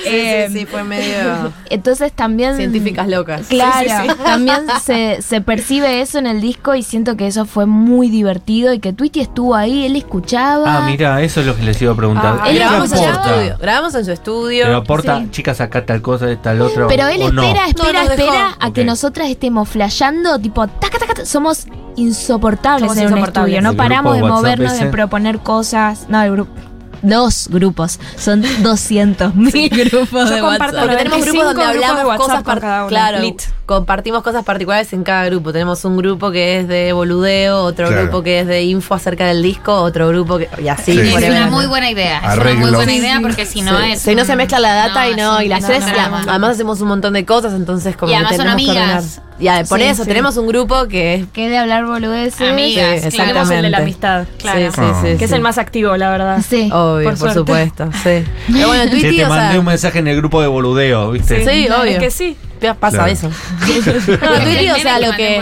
Sí, 0.02 0.06
Eh, 0.06 0.48
sí, 0.50 0.60
sí, 0.60 0.66
fue 0.66 0.84
medio 0.84 1.52
Entonces 1.70 2.12
también... 2.14 2.56
científicas 2.56 3.08
locas. 3.08 3.48
Claro, 3.48 3.90
sí. 4.04 4.10
también 4.24 4.62
se, 4.84 5.22
se 5.22 5.42
percibe 5.42 6.02
eso 6.02 6.18
en 6.20 6.28
el 6.28 6.40
disco 6.42 6.74
y 6.76 6.84
siento 6.84 7.09
que 7.18 7.28
eso 7.28 7.46
fue 7.46 7.66
muy 7.66 8.10
divertido 8.10 8.74
y 8.74 8.80
que 8.80 8.94
Tweety 8.94 9.20
estuvo 9.22 9.56
ahí, 9.56 9.86
él 9.86 9.96
escuchaba. 9.96 10.78
Ah, 10.78 10.82
mira, 10.86 11.22
eso 11.22 11.42
es 11.42 11.46
lo 11.48 11.56
que 11.56 11.64
les 11.64 11.82
iba 11.82 11.94
a 11.94 11.96
preguntar. 11.96 12.38
Ah, 12.40 12.44
¿Qué 12.46 12.52
él 12.52 12.58
Grabamos 12.60 12.92
en 12.92 12.98
su 12.98 13.04
estudio. 13.04 13.58
Grabamos 13.60 13.96
en 13.96 14.06
su 14.06 14.12
estudio. 14.12 14.64
Pero 14.66 14.78
aporta, 14.78 15.20
Sí. 15.20 15.28
chicas, 15.32 15.62
acá 15.62 15.86
tal 15.86 16.02
cosa, 16.02 16.28
tal 16.42 16.62
otra. 16.62 16.88
Pero 16.88 17.08
él 17.08 17.20
no? 17.34 17.42
espera, 17.44 17.68
espera, 17.68 18.04
No, 18.06 18.12
espera 18.12 18.58
a 18.60 18.72
que 18.74 18.84
nosotras 18.86 19.30
estemos 19.30 19.68
flasheando, 19.70 20.40
tipo, 20.40 20.68
taca, 20.68 21.00
taca, 21.00 21.14
taca. 21.14 21.26
somos 21.26 21.66
insoportables 21.96 22.82
Somos 22.82 22.98
en 22.98 23.04
un 23.06 23.10
insoportables. 23.12 23.54
estudio, 23.54 23.62
no 23.62 23.72
El 23.72 23.78
paramos 23.78 24.16
de 24.16 24.22
WhatsApp 24.24 24.38
movernos, 24.38 24.74
ese. 24.74 24.86
de 24.86 24.92
proponer 24.92 25.40
cosas. 25.40 26.06
No, 26.10 26.22
el 26.22 26.32
grupo. 26.32 26.52
Dos 27.02 27.48
grupos, 27.50 28.00
son 28.18 28.44
200 28.64 29.36
mil 29.36 29.70
grupos 29.70 30.30
Yo 30.30 30.36
de 30.36 30.42
comparto 30.42 30.78
WhatsApp. 30.78 30.80
Porque 30.82 30.96
tenemos 30.98 31.20
95 31.20 31.32
grupos 31.32 31.56
donde 31.56 31.86
hablamos 31.86 32.18
cosas 32.18 32.44
con 32.44 32.60
cada 32.60 32.80
uno. 32.82 32.88
Claro, 32.90 33.20
Lit. 33.20 33.42
compartimos 33.66 34.24
cosas 34.24 34.44
particulares 34.44 34.92
en 34.94 35.04
cada 35.04 35.26
grupo. 35.26 35.52
Tenemos 35.54 35.84
un 35.86 35.98
grupo 35.98 36.32
que 36.32 36.60
es 36.60 36.68
de 36.68 36.92
boludeo, 36.94 37.64
otro 37.64 37.88
Claro. 37.88 38.04
grupo 38.04 38.24
que 38.24 38.40
es 38.42 38.48
de 38.48 38.64
info 38.64 38.94
acerca 38.96 39.28
del 39.28 39.42
disco, 39.42 39.74
otro 39.82 40.08
grupo 40.10 40.38
que. 40.38 40.50
Y 40.62 40.68
así, 40.68 40.94
Sí. 40.94 41.00
Es 41.00 41.30
una 41.30 41.48
muy 41.48 41.66
buena 41.68 41.90
idea. 41.90 42.20
Es 42.34 42.38
una 42.40 42.54
muy 42.56 42.72
buena 42.72 42.94
idea 42.94 43.20
porque 43.22 43.46
si 43.46 43.62
no 43.62 43.78
Sí. 43.80 43.92
es. 43.94 44.02
Si 44.02 44.16
no 44.16 44.26
se 44.26 44.36
mezcla 44.36 44.60
la 44.60 44.74
data 44.74 45.08
y 45.10 45.16
no, 45.16 45.42
y 45.42 45.48
las 45.48 45.62
un 45.62 45.68
tres, 45.68 45.84
además 46.28 46.52
hacemos 46.52 46.82
un 46.82 46.88
montón 46.90 47.14
de 47.14 47.26
cosas, 47.26 47.54
entonces 47.54 47.96
como 47.96 48.12
Y 48.12 48.16
además 48.16 48.36
son 48.36 48.46
tenemos 48.46 48.70
amigas. 48.70 49.22
Ah, 49.48 49.64
por 49.68 49.80
Sí, 49.80 49.86
eso, 49.86 50.04
sí. 50.04 50.08
tenemos 50.10 50.38
un 50.38 50.48
grupo 50.48 50.88
que 50.88 51.16
es. 51.16 51.28
Que 51.34 51.50
de 51.50 51.58
hablar 51.58 51.86
boludeces. 51.86 52.42
Amigas, 52.50 53.02
Sí, 53.12 53.20
el 53.22 53.64
de 53.64 53.70
la 53.70 53.78
amistad, 53.80 54.26
claro. 54.38 54.72
Sí, 54.72 54.82
sí, 54.82 55.12
sí, 55.12 55.18
Que 55.18 55.26
es 55.26 55.32
el 55.32 55.42
más 55.42 55.58
activo, 55.58 55.96
la 55.98 56.10
verdad. 56.10 56.42
Sí. 56.48 56.70
Obvio, 56.72 57.14
por, 57.16 57.34
supuesto, 57.34 57.90
sí. 58.04 58.24
Pero 58.52 58.68
bueno, 58.68 58.84
Sí, 58.84 58.90
Tweety, 58.90 59.18
te 59.18 59.26
o 59.26 59.30
mandé 59.30 59.52
sea, 59.52 59.60
un 59.60 59.66
mensaje 59.66 60.00
en 60.00 60.08
el 60.08 60.18
grupo 60.18 60.42
de 60.42 60.48
boludeo, 60.48 61.12
¿viste? 61.12 61.44
Sí, 61.46 61.68
obvio. 61.70 61.92
Es 61.92 62.00
que 62.00 62.12
sí. 62.12 62.38
pasa 62.80 62.98
Claro. 62.98 63.12
eso. 63.12 63.28
Es 63.28 64.08
No, 64.22 64.34
el 64.36 64.44
Tweety, 64.44 64.70
o 64.72 64.76
sea, 64.76 65.00
lo 65.00 65.12
que. 65.16 65.42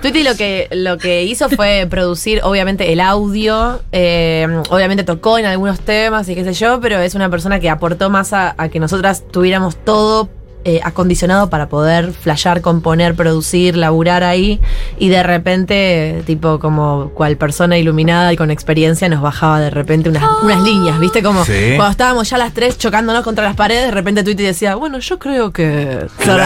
Tweety 0.00 0.22
lo 0.22 0.34
que, 0.36 0.68
lo 0.72 0.98
que 0.98 1.24
hizo 1.24 1.48
fue 1.50 1.86
producir, 1.90 2.40
obviamente, 2.42 2.92
el 2.92 3.00
audio. 3.00 3.82
eh, 3.92 4.46
obviamente 4.70 5.04
tocó 5.04 5.38
en 5.38 5.46
algunos 5.46 5.80
temas 5.80 6.28
y 6.28 6.34
qué 6.34 6.44
sé 6.44 6.52
yo, 6.54 6.80
pero 6.80 6.98
es 7.00 7.14
una 7.14 7.28
persona 7.28 7.60
que 7.60 7.68
aportó 7.70 8.08
más 8.10 8.32
a, 8.32 8.54
a 8.56 8.68
que 8.68 8.80
nosotras 8.80 9.24
tuviéramos 9.30 9.76
todo 9.84 10.28
eh, 10.68 10.80
acondicionado 10.82 11.48
para 11.48 11.68
poder 11.68 12.12
flashear, 12.12 12.60
componer, 12.60 13.14
producir, 13.14 13.76
laburar 13.76 14.24
ahí. 14.24 14.60
Y 14.98 15.10
de 15.10 15.22
repente, 15.22 16.22
tipo, 16.26 16.58
como 16.58 17.10
cual 17.14 17.36
persona 17.36 17.78
iluminada 17.78 18.32
y 18.32 18.36
con 18.36 18.50
experiencia, 18.50 19.08
nos 19.08 19.22
bajaba 19.22 19.60
de 19.60 19.70
repente 19.70 20.08
unas, 20.10 20.24
unas 20.42 20.60
líneas, 20.62 20.98
¿viste? 20.98 21.22
Como 21.22 21.44
Sí. 21.44 21.74
cuando 21.76 21.90
estábamos 21.92 22.28
ya 22.28 22.36
las 22.36 22.52
tres 22.52 22.78
chocándonos 22.78 23.22
contra 23.22 23.44
las 23.44 23.54
paredes, 23.54 23.84
de 23.84 23.90
repente 23.92 24.24
Tweety 24.24 24.42
decía, 24.42 24.74
bueno, 24.74 24.98
yo 24.98 25.18
creo 25.20 25.52
que. 25.52 26.06
Claro, 26.18 26.42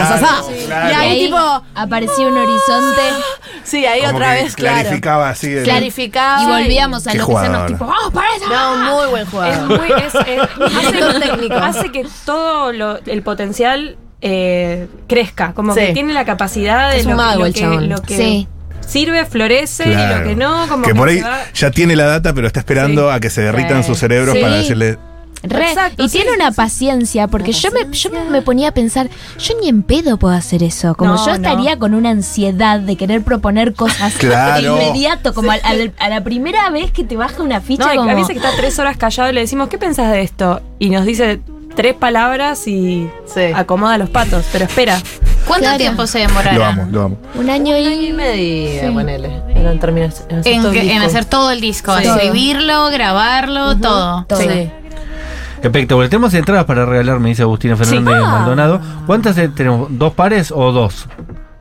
Y 0.55 0.65
claro. 0.67 0.91
Y 0.91 0.93
ahí, 0.95 1.11
ahí 1.13 1.25
tipo. 1.25 1.39
apareció 1.75 2.29
un 2.29 2.37
horizonte 2.37 3.01
Sí, 3.65 3.87
ahí 3.87 4.01
Como 4.03 4.17
otra 4.17 4.37
que 4.37 4.43
vez, 4.43 4.55
claro. 4.57 4.81
clarificaba 4.83 5.31
así. 5.31 5.55
Clarificaba. 5.65 6.43
y 6.43 6.47
volvíamos 6.47 7.07
a 7.07 7.11
Qué 7.13 7.17
enloquecernos, 7.19 7.71
jugador. 7.71 7.73
tipo, 7.73 7.87
¡vamos 7.87 8.13
para 8.13 8.29
eso! 8.37 8.49
No, 8.49 8.97
muy 8.97 9.09
buen 9.11 9.23
Es 9.23 9.29
jugador. 9.31 9.67
muy, 9.81 9.93
es- 9.93 10.15
es- 10.15 10.77
hace, 10.77 11.21
técnico. 11.21 11.55
hace 11.57 11.93
que 11.93 12.07
todo 12.27 12.73
lo- 12.73 12.99
el 13.07 13.23
potencial 13.23 13.97
eh, 14.21 14.87
crezca, 15.07 15.53
como 15.55 15.75
Sí. 15.75 15.81
que 15.81 15.93
tiene 15.93 16.13
la 16.13 16.25
capacidad 16.25 16.91
de 16.93 17.01
Es 17.01 17.07
lo, 17.07 17.17
mago 17.17 17.41
lo 17.41 17.47
el 17.47 17.55
que, 17.55 17.61
chabón. 17.61 17.89
lo 17.89 18.03
que 18.03 18.17
Sí. 18.17 18.49
sirve, 18.87 19.25
florece 19.25 19.85
y 19.89 19.95
lo 19.95 20.25
que 20.25 20.35
no, 20.37 20.67
como 20.69 20.83
que 20.85 20.95
por 20.95 21.09
ahí 21.09 21.21
va- 21.21 21.41
ya 21.55 21.71
tiene 21.71 21.97
la 21.97 22.05
data, 22.07 22.33
pero 22.35 22.47
está 22.47 22.61
esperando 22.61 23.09
Sí. 23.11 23.17
a 23.17 23.21
que 23.21 23.31
se 23.31 23.41
derritan 23.43 23.85
sus 23.85 23.99
cerebros 23.99 24.35
Sí. 24.35 24.41
para 24.43 24.55
decirle. 24.57 24.99
Re, 25.43 25.71
Exacto, 25.71 26.03
y 26.05 26.09
sí, 26.11 26.19
tiene 26.19 26.33
sí, 26.33 26.37
una 26.37 26.51
sí. 26.51 26.57
paciencia, 26.57 27.27
porque 27.27 27.53
yo 27.53 27.71
me, 27.71 27.97
yo 27.97 28.11
me 28.31 28.43
ponía 28.43 28.69
a 28.69 28.73
pensar, 28.73 29.09
yo 29.39 29.55
ni 29.59 29.71
en 29.71 29.83
pedo 29.83 30.19
puedo 30.19 30.35
hacer 30.35 30.63
eso. 30.63 30.95
Como 30.95 31.15
No, 31.15 31.25
yo 31.27 31.33
estaría 31.33 31.79
con 31.79 31.95
una 31.95 32.11
ansiedad 32.11 32.79
de 32.79 32.97
querer 32.97 33.23
proponer 33.23 33.73
cosas 33.73 34.13
Claro. 34.19 34.75
de 34.77 34.85
inmediato, 34.85 35.33
como 35.33 35.51
a 35.51 36.09
la 36.11 36.25
primera 36.25 36.69
vez 36.69 36.91
que 36.91 37.05
te 37.05 37.17
baja 37.17 37.43
una 37.43 37.63
ficha. 37.63 37.87
No, 37.87 37.95
y 37.95 37.97
como, 37.97 38.11
a 38.11 38.15
veces 38.15 38.33
que 38.33 38.37
está 38.37 38.51
tres 38.55 38.79
horas 38.79 38.99
callado 38.99 39.31
y 39.31 39.33
le 39.33 39.41
decimos, 39.41 39.69
¿qué 39.71 39.79
pensás 39.79 40.13
de 40.13 40.21
esto? 40.21 40.61
Y 40.79 40.91
nos 40.91 41.07
dice 41.07 41.41
tres 41.75 41.95
palabras 41.95 42.67
y 42.67 43.09
Sí. 43.27 43.41
acomoda 43.55 43.99
los 43.99 44.11
patos, 44.11 44.47
pero 44.53 44.65
espera. 44.65 44.99
¿Cuánto 45.47 45.65
Claro. 45.65 45.79
tiempo 45.79 46.07
se 46.07 46.21
demorará? 46.21 46.53
Lo 46.59 46.65
amo, 46.65 46.87
lo 46.91 47.03
amo. 47.03 47.17
Un 47.35 47.51
año 47.51 47.77
Y 47.77 48.09
y 48.09 48.13
medio, 48.13 48.81
Sí. 48.83 48.91
ponele. 48.93 49.43
En 49.49 49.79
terminar 49.81 50.11
en 50.29 50.39
hacer 50.39 50.53
En, 50.53 50.61
todo 50.63 50.71
el 50.73 50.75
que- 50.75 50.81
en 50.83 50.89
disco. 50.89 51.07
hacer 51.07 51.25
todo 51.25 51.51
el 51.51 51.61
disco, 51.61 51.97
Sí. 51.99 52.05
escribirlo, 52.07 52.89
grabarlo, 52.91 53.77
todo. 53.79 54.25
todo. 54.29 54.41
Sí. 54.41 54.71
Espectacular. 55.63 56.09
Tenemos 56.09 56.33
entradas 56.35 56.65
para 56.65 56.87
regalar, 56.87 57.19
me 57.21 57.29
dice 57.31 57.43
Agustina 57.43 57.77
Fernández 57.77 58.15
Sí. 58.17 58.23
Ah. 58.25 58.31
Maldonado. 58.31 58.81
¿Cuántas 59.07 59.37
tenemos? 59.55 59.89
¿Dos 59.91 60.13
pares 60.15 60.51
o 60.55 60.73
dos? 60.73 61.07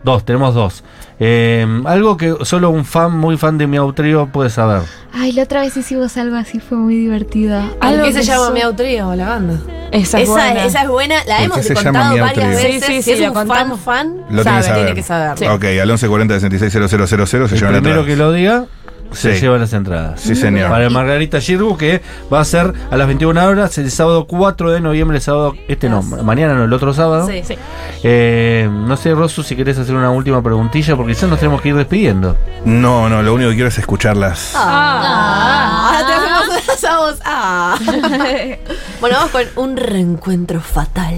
Dos, 0.03 0.23
tenemos 0.23 0.53
dos. 0.55 0.83
Eh, 1.19 1.67
algo 1.85 2.15
que 2.15 2.33
solo 2.43 2.69
un 2.69 2.85
fan, 2.85 3.11
muy 3.17 3.37
fan 3.37 3.57
de 3.57 3.67
mi 3.67 3.75
autrio 3.75 4.27
puede 4.31 4.49
saber. 4.49 4.81
Ay, 5.13 5.33
la 5.33 5.43
otra 5.43 5.61
vez 5.61 5.75
hicimos 5.75 6.15
algo 6.15 6.37
así, 6.37 6.59
fue 6.61 6.77
muy 6.77 6.95
divertido. 6.95 7.57
¿Algo 7.57 7.75
Algo 7.81 8.05
que 8.05 8.13
se 8.13 8.19
que 8.19 8.25
llama 8.25 8.45
so- 8.47 8.53
Miau 8.53 8.73
Trío, 8.73 9.13
la 9.15 9.27
banda? 9.27 9.55
Esa, 9.91 10.19
es 10.19 10.23
Esa, 10.29 10.31
buena. 10.31 10.65
esa 10.65 10.81
es 10.83 10.87
buena, 10.89 11.15
la 11.25 11.35
¿Por 11.37 11.45
hemos 11.45 11.67
contado 11.83 12.13
Miau 12.13 12.25
varias 12.27 12.49
veces. 12.49 12.63
Sí, 12.63 12.79
sí, 12.79 12.93
si 12.93 13.01
sí, 13.03 13.11
es 13.11 13.19
la 13.19 13.27
un 13.29 13.33
fan, 13.35 13.47
contamos. 13.47 13.79
fan, 13.81 14.15
Lo 14.29 14.43
sabe, 14.43 14.61
tiene 14.73 14.93
que 14.93 15.03
saber. 15.03 15.35
tiene 15.35 15.35
que 15.35 15.45
saber. 15.45 15.49
Ok, 15.51 15.63
al 15.81 15.87
1140 15.87 16.39
660000 16.39 17.27
se 17.47 17.55
El 17.55 17.61
llevan 17.61 17.81
primero 17.81 18.05
que 18.05 18.15
lo 18.15 18.31
diga 18.31 18.65
se 19.11 19.35
Sí. 19.35 19.41
lleva 19.41 19.57
las 19.57 19.73
entradas. 19.73 20.21
Sí, 20.21 20.35
señor. 20.35 20.69
Para 20.69 20.89
Margarita 20.89 21.39
Girgu, 21.41 21.77
que 21.77 22.01
va 22.31 22.39
a 22.41 22.45
ser 22.45 22.73
a 22.91 22.97
las 22.97 23.07
21 23.07 23.45
horas 23.47 23.77
el 23.77 23.89
sábado 23.91 24.25
4 24.25 24.71
de 24.71 24.79
noviembre, 24.81 25.17
el 25.17 25.21
sábado, 25.23 25.55
este 25.67 25.89
no, 25.89 26.01
mañana 26.01 26.53
no, 26.53 26.63
el 26.65 26.73
otro 26.73 26.93
sábado. 26.93 27.27
Sí. 27.27 27.41
Sí. 27.43 27.55
Eh, 28.03 28.69
no 28.71 28.95
sé, 28.97 29.13
Rosu, 29.13 29.43
si 29.43 29.55
querés 29.55 29.77
hacer 29.77 29.95
una 29.95 30.11
última 30.11 30.41
preguntilla, 30.43 30.95
porque 30.95 31.13
ya 31.13 31.27
nos 31.27 31.39
tenemos 31.39 31.61
que 31.61 31.69
ir 31.69 31.75
despidiendo. 31.75 32.37
No, 32.65 33.09
no, 33.09 33.21
lo 33.23 33.33
único 33.33 33.49
que 33.49 33.55
quiero 33.55 33.69
es 33.69 33.77
escucharlas. 33.77 34.53
Ah, 34.55 36.01
tenemos 36.07 36.69
esa 36.77 36.97
voz. 36.97 37.19
Ah. 37.25 37.77
bueno, 39.01 39.17
vamos 39.17 39.31
con 39.31 39.43
un 39.55 39.77
reencuentro 39.77 40.61
fatal. 40.61 41.15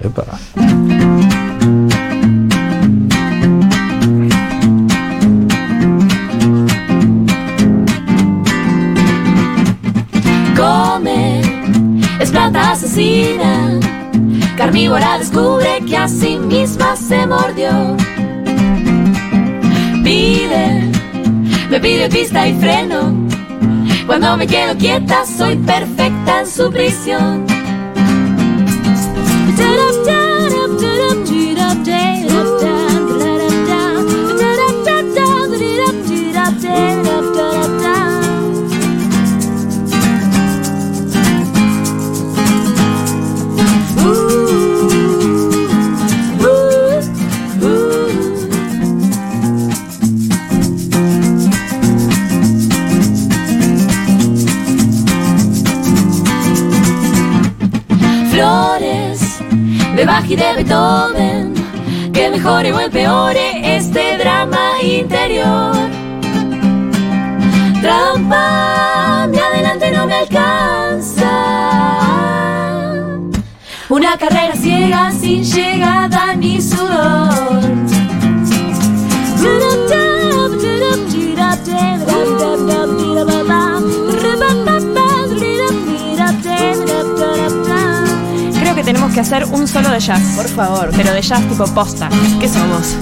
Epa. 0.00 0.24
Es 12.34 12.40
planta 12.40 12.72
asesina. 12.72 13.80
Carnívora 14.56 15.18
descubre 15.18 15.80
que 15.86 15.96
a 15.96 16.08
sí 16.08 16.36
misma 16.36 16.96
se 16.96 17.26
mordió. 17.26 17.96
Pide, 20.02 20.90
me 21.70 21.80
pide 21.80 22.08
pista 22.08 22.46
y 22.48 22.54
freno. 22.54 23.14
Cuando 24.06 24.36
me 24.36 24.46
quedo 24.46 24.76
quieta, 24.76 25.24
soy 25.24 25.56
perfecta 25.56 26.40
en 26.40 26.46
su 26.46 26.70
prisión. 26.70 27.46
De 60.36 60.52
Beethoven 60.56 61.54
que 62.12 62.28
mejore 62.28 62.72
o 62.72 62.80
empeore 62.80 63.76
este 63.76 64.18
drama 64.18 64.82
interior. 64.82 65.72
Trampa, 67.80 69.28
mi 69.30 69.38
adelante 69.38 69.92
no 69.92 70.06
me 70.06 70.14
alcanza. 70.14 71.30
Una 73.88 74.16
carrera 74.16 74.56
ciega 74.56 75.12
sin 75.12 75.44
llegada 75.44 76.34
ni 76.34 76.60
sudor. 76.60 77.93
Que 89.14 89.20
hacer 89.20 89.44
un 89.44 89.68
solo 89.68 89.90
de 89.90 90.00
jazz. 90.00 90.20
Por 90.34 90.48
favor. 90.48 90.90
Pero 90.96 91.12
de 91.12 91.22
jazz 91.22 91.40
tipo 91.48 91.64
posta. 91.66 92.08
¿Qué 92.40 92.48
somos? 92.48 92.96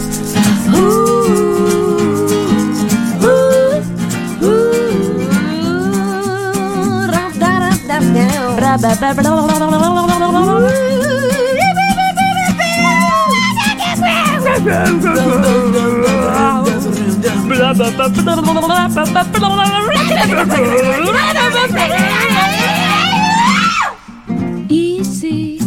Easy, 24.69 25.59
chill 25.59 25.62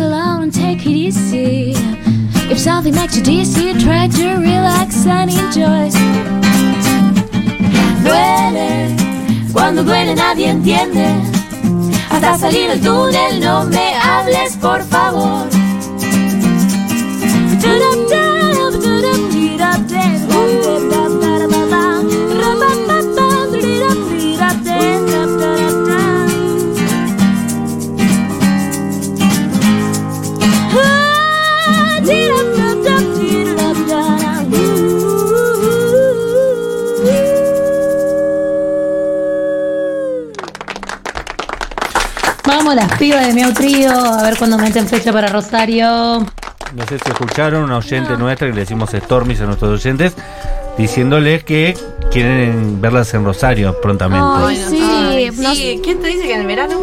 out 0.00 0.42
and 0.42 0.52
take 0.52 0.86
it 0.86 0.92
easy. 0.92 1.72
If 2.50 2.58
something 2.58 2.94
makes 2.94 3.16
you 3.16 3.22
dizzy, 3.22 3.74
try 3.74 4.08
to 4.08 4.26
relax 4.36 5.06
and 5.06 5.30
enjoy. 5.30 5.90
Duele, 8.02 8.96
cuando 9.52 9.82
duele 9.82 10.14
nadie 10.14 10.48
entiende. 10.50 11.06
Hasta 12.10 12.38
salir 12.38 12.68
del 12.68 12.80
túnel 12.80 13.40
no 13.40 13.64
me 13.64 13.94
hables, 13.94 14.56
por 14.56 14.82
favor. 14.82 15.46
Pibas 43.06 43.24
de 43.28 43.34
Miau 43.34 43.52
Trío, 43.52 43.90
a 43.92 44.22
ver 44.24 44.36
cuándo 44.36 44.58
meten 44.58 44.88
fecha 44.88 45.12
para 45.12 45.28
Rosario. 45.28 45.86
No 46.74 46.86
sé 46.88 46.98
si 46.98 47.08
escucharon 47.08 47.62
una 47.62 47.78
oyente 47.78 48.16
nuestra 48.16 48.48
que 48.48 48.52
le 48.54 48.60
decimos 48.62 48.90
Stormis 48.90 49.40
a 49.40 49.44
nuestros 49.44 49.80
oyentes, 49.80 50.12
diciéndoles 50.76 51.44
que 51.44 51.76
quieren 52.10 52.80
verlas 52.80 53.14
en 53.14 53.24
Rosario 53.24 53.80
prontamente. 53.80 54.26
Ay, 54.28 54.56
sí. 54.68 54.80
Ay, 54.82 55.30
nos- 55.30 55.56
sí. 55.56 55.80
¿Quién 55.84 56.00
te 56.00 56.08
dice 56.08 56.22
que 56.26 56.34
en 56.34 56.40
el 56.40 56.46
verano? 56.48 56.74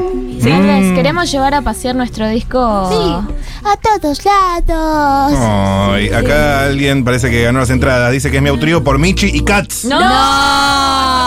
Sí, 0.42 0.50
Mm. 0.50 0.66
les 0.66 0.96
queremos 0.96 1.30
llevar 1.30 1.56
a 1.56 1.62
pasear 1.62 1.94
nuestro 1.96 2.30
disco 2.30 2.58
a 2.62 3.78
todos 4.00 4.24
lados. 4.24 5.38
Ay, 5.38 6.08
acá 6.08 6.64
alguien 6.64 7.04
parece 7.04 7.30
que 7.30 7.44
ganó 7.44 7.60
las 7.60 7.70
entradas. 7.70 8.14
Dice 8.14 8.32
que 8.32 8.38
es 8.38 8.44
mi 8.44 8.58
trío 8.60 8.82
por 8.82 8.98
Michi 8.98 9.28
y 9.28 9.42
Katz. 9.42 9.84
No. 9.86 10.00
¿No? 10.00 11.23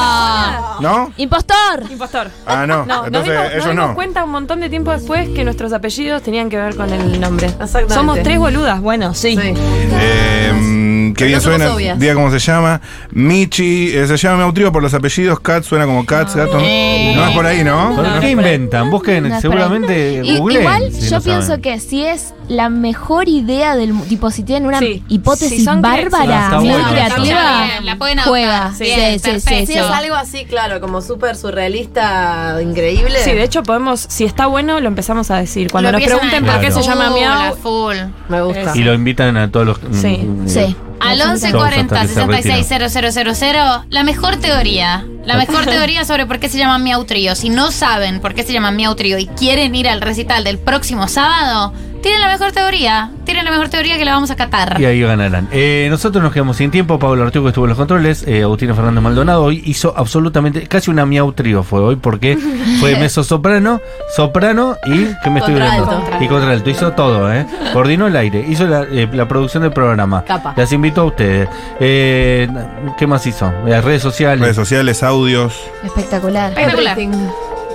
¡Impostor! 1.17 1.91
Impostor. 1.91 2.29
Ah, 2.47 2.67
no. 2.67 2.85
No, 2.87 2.97
nos 2.99 3.07
Entonces 3.07 3.33
dimos, 3.33 3.55
nos 3.57 3.65
dimos 3.75 3.89
no. 3.89 3.95
cuenta 3.95 4.25
un 4.25 4.31
montón 4.31 4.61
de 4.61 4.69
tiempo 4.69 4.91
después 4.93 5.29
que 5.31 5.45
nuestros 5.45 5.73
apellidos 5.73 6.23
tenían 6.23 6.49
que 6.51 6.57
ver 6.57 6.77
con 6.77 6.91
el 6.93 7.21
nombre. 7.21 7.47
Exactamente. 7.47 7.95
Somos 7.95 8.23
tres 8.23 8.39
boludas, 8.39 8.81
bueno, 8.81 9.15
sí. 9.15 9.37
Sí. 9.37 9.55
Eh, 9.99 11.13
qué 11.17 11.25
bien 11.25 11.37
no 11.39 11.41
suena. 11.43 11.75
obvias. 11.75 11.99
Diga 11.99 12.15
cómo 12.15 12.31
se 12.31 12.39
llama. 12.39 12.81
Michi, 13.11 13.91
eh, 13.97 14.07
se 14.07 14.17
llama 14.17 14.39
Meutrío 14.39 14.73
por 14.73 14.83
los 14.83 14.93
apellidos. 14.95 15.41
Katz 15.41 15.67
suena 15.67 15.87
como 15.87 16.05
Katz, 16.05 16.35
gato. 16.35 16.59
Eh. 16.61 17.13
No 17.17 17.27
es 17.29 17.35
por 17.35 17.47
ahí, 17.47 17.65
¿no? 17.65 17.95
¿Por 17.95 18.05
No, 18.07 18.21
¿Qué 18.21 18.27
no, 18.35 18.41
inventan? 18.43 18.91
Busquen, 18.91 19.29
No 19.29 19.41
seguramente 19.41 20.23
I- 20.25 20.39
googleen, 20.39 20.63
igual 20.63 20.93
si 20.93 21.09
yo 21.09 21.17
no 21.19 21.23
pienso 21.23 21.47
saben. 21.49 21.63
que 21.63 21.81
si 21.81 22.05
es 22.05 22.35
la 22.49 22.69
mejor 22.69 23.29
idea 23.29 23.75
del 23.77 23.93
mu- 23.93 24.05
tipo 24.05 24.31
si 24.31 24.43
tienen 24.45 24.67
una 24.69 24.79
Sí. 24.79 25.03
hipótesis 25.09 25.65
bárbara, 25.65 26.59
muy 26.61 26.69
bueno. 26.69 26.89
creativa, 26.91 27.65
bien, 27.67 27.87
la 27.87 27.97
pueden 27.97 28.19
juega. 28.21 28.73
Sí, 28.77 28.85
Bien, 28.85 29.01
es 29.15 29.79
algo 29.91 30.15
así, 30.15 30.45
claro, 30.45 30.81
como 30.81 31.03
súper 31.03 31.37
surrealista, 31.37 32.57
increíble. 32.63 33.19
Sí, 33.23 33.31
de 33.33 33.43
hecho 33.43 33.63
podemos, 33.63 34.01
si 34.09 34.25
está 34.25 34.47
bueno, 34.47 34.81
lo 34.81 34.89
empezamos 34.89 35.31
a 35.31 35.37
decir. 35.39 35.71
Cuando 35.71 35.93
Lo 35.93 35.99
nos 35.99 36.07
pregunten 36.07 36.45
por 36.45 36.55
qué 36.61 36.67
Claro. 36.69 36.83
se 36.83 36.89
llama 36.89 37.07
Full, 37.11 37.19
Miau, 37.19 37.57
full. 37.57 37.97
Me 38.29 38.43
gusta. 38.43 38.73
Y 38.77 38.81
lo 38.83 38.95
invitan 38.95 39.37
a 39.37 39.51
todos 39.51 39.67
los. 39.67 39.79
Sí. 39.93 40.19
mm, 40.19 40.49
Sí. 40.49 40.77
Al 40.99 41.19
Todos 41.19 41.33
hasta 41.35 41.49
1140 41.49 42.01
que 42.01 42.09
se 42.09 42.21
retiran. 42.27 42.43
660000, 42.65 43.85
la 43.91 44.03
mejor 44.03 44.37
teoría. 44.37 45.05
La 45.27 45.37
mejor 45.37 45.65
teoría 45.67 46.05
sobre 46.05 46.25
por 46.27 46.39
qué 46.39 46.49
se 46.49 46.57
llama 46.59 46.79
Miau 46.79 47.05
Trío. 47.05 47.35
Si 47.35 47.51
no 47.51 47.71
saben 47.71 48.21
por 48.21 48.35
qué 48.35 48.45
se 48.45 48.53
llama 48.53 48.71
Miau 48.71 48.95
Trío 48.95 49.19
y 49.19 49.27
quieren 49.27 49.75
ir 49.75 49.89
al 49.89 50.01
recital 50.01 50.43
del 50.45 50.59
próximo 50.59 51.07
sábado, 51.09 51.75
tienen 52.07 52.21
la 52.21 52.29
mejor 52.29 52.53
teoría. 52.53 53.11
Tienen 53.25 53.45
la 53.45 53.51
mejor 53.51 53.69
teoría 53.69 53.99
que 53.99 54.05
la 54.05 54.13
vamos 54.13 54.31
a 54.31 54.37
catar. 54.37 54.81
Y 54.81 54.85
ahí 54.85 55.01
ganarán. 55.01 55.49
Eh, 55.51 55.89
nosotros 55.91 56.23
nos 56.23 56.33
quedamos 56.33 56.57
sin 56.57 56.71
tiempo. 56.71 57.01
Pablo 57.01 57.25
Artigo 57.25 57.49
estuvo 57.49 57.65
en 57.65 57.71
los 57.71 57.77
controles. 57.79 58.23
Eh, 58.29 58.45
Agustina 58.45 58.75
Fernández 58.75 59.03
Maldonado 59.03 59.43
hoy 59.43 59.61
hizo 59.67 59.93
absolutamente 59.97 60.69
casi 60.69 60.89
una 60.89 61.05
miau 61.05 61.33
trío 61.33 61.65
fue 61.65 61.81
hoy 61.81 61.97
porque 61.97 62.37
fue 62.81 62.95
mezzo 62.95 63.25
soprano, 63.25 63.81
soprano 64.15 64.77
y 64.87 65.07
que 65.21 65.31
me 65.31 65.41
estoy 65.41 65.55
Contralto. 65.55 65.99
viendo 66.07 66.25
y 66.25 66.29
contralto. 66.29 66.71
Hizo 66.71 66.93
todo, 66.93 67.33
¿eh? 67.33 67.45
Coordinó 67.73 68.07
el 68.07 68.15
aire, 68.15 68.45
hizo 68.49 68.69
la, 68.69 68.83
eh, 68.85 69.09
la 69.13 69.27
producción 69.27 69.65
del 69.65 69.73
programa. 69.73 70.23
Capa. 70.25 70.55
Las 70.57 70.71
invitó 70.71 71.01
a 71.01 71.05
ustedes. 71.07 71.49
Eh, 71.81 72.49
¿Qué 72.97 73.09
más 73.09 73.27
hizo? 73.27 73.53
Las 73.67 73.85
redes 73.85 74.03
sociales. 74.03 74.41
Redes 74.43 74.55
sociales, 74.57 75.03
audios. 75.03 75.61
Espectacular. 75.83 76.51
Espectacular. 76.51 76.97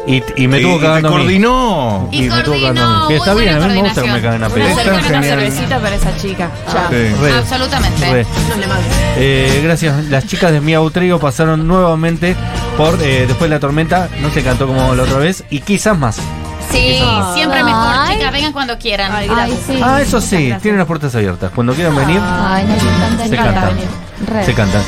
Y, 0.07 0.23
y 0.35 0.47
me 0.47 0.59
tuvo 0.59 0.79
cagando 0.79 1.07
a 1.09 1.11
mí. 1.11 1.17
coordinó. 1.17 2.09
Y 2.11 2.21
me 2.23 2.41
tuvo 2.41 2.55
cagando 2.55 2.81
a 2.83 2.87
mí. 2.87 3.07
Que 3.07 3.07
muy 3.07 3.15
está 3.17 3.33
bien, 3.35 3.55
a 3.55 3.59
mí 3.59 3.73
me 3.73 3.81
gusta 3.81 4.01
que 4.01 4.07
me 4.07 4.21
coordinación. 4.21 4.21
caguen 4.21 4.43
a 4.43 4.47
una, 4.47 4.49
pedo. 4.49 4.67
Está 4.67 4.91
una 4.93 5.01
genial. 5.03 5.23
cervecita 5.23 5.79
para 5.79 5.95
esa 5.95 6.17
chica. 6.17 6.51
Ya. 6.73 6.89
Sí. 6.89 7.15
Re, 7.21 7.33
Absolutamente. 7.33 8.11
re. 8.11 8.25
No 8.49 8.55
le 8.57 8.67
mando. 8.67 8.83
Eh, 9.17 9.61
gracias. 9.63 10.05
Las 10.05 10.25
chicas 10.27 10.51
de 10.51 10.61
Miau 10.61 10.89
Trío 10.91 11.19
pasaron 11.19 11.67
nuevamente 11.67 12.35
por 12.77 12.97
eh, 13.01 13.25
después 13.27 13.49
de 13.49 13.55
la 13.55 13.59
tormenta. 13.59 14.09
No 14.21 14.31
se 14.31 14.43
cantó 14.43 14.65
como 14.67 14.95
la 14.95 15.03
otra 15.03 15.17
vez. 15.17 15.43
Y 15.49 15.59
quizás 15.59 15.97
más. 15.97 16.17
Sí, 16.71 16.99
siempre 17.33 17.63
mejor, 17.63 17.93
Ay. 17.95 18.15
chicas. 18.17 18.31
Vengan 18.31 18.53
cuando 18.53 18.77
quieran. 18.79 19.11
Ay, 19.13 19.27
Ay, 19.35 19.59
sí. 19.67 19.79
Ah, 19.83 20.01
eso 20.01 20.19
sí. 20.21 20.53
Tienen 20.61 20.77
las 20.79 20.87
puertas 20.87 21.13
abiertas. 21.13 21.51
Cuando 21.53 21.73
quieran 21.73 21.95
venir, 21.95 22.19
Ay, 22.23 22.65
nos 22.65 22.81
Se 23.29 23.35
canta. 23.35 23.65
venir. 23.65 23.85
Re. 24.25 24.45
se 24.45 24.53
cantan. 24.53 24.81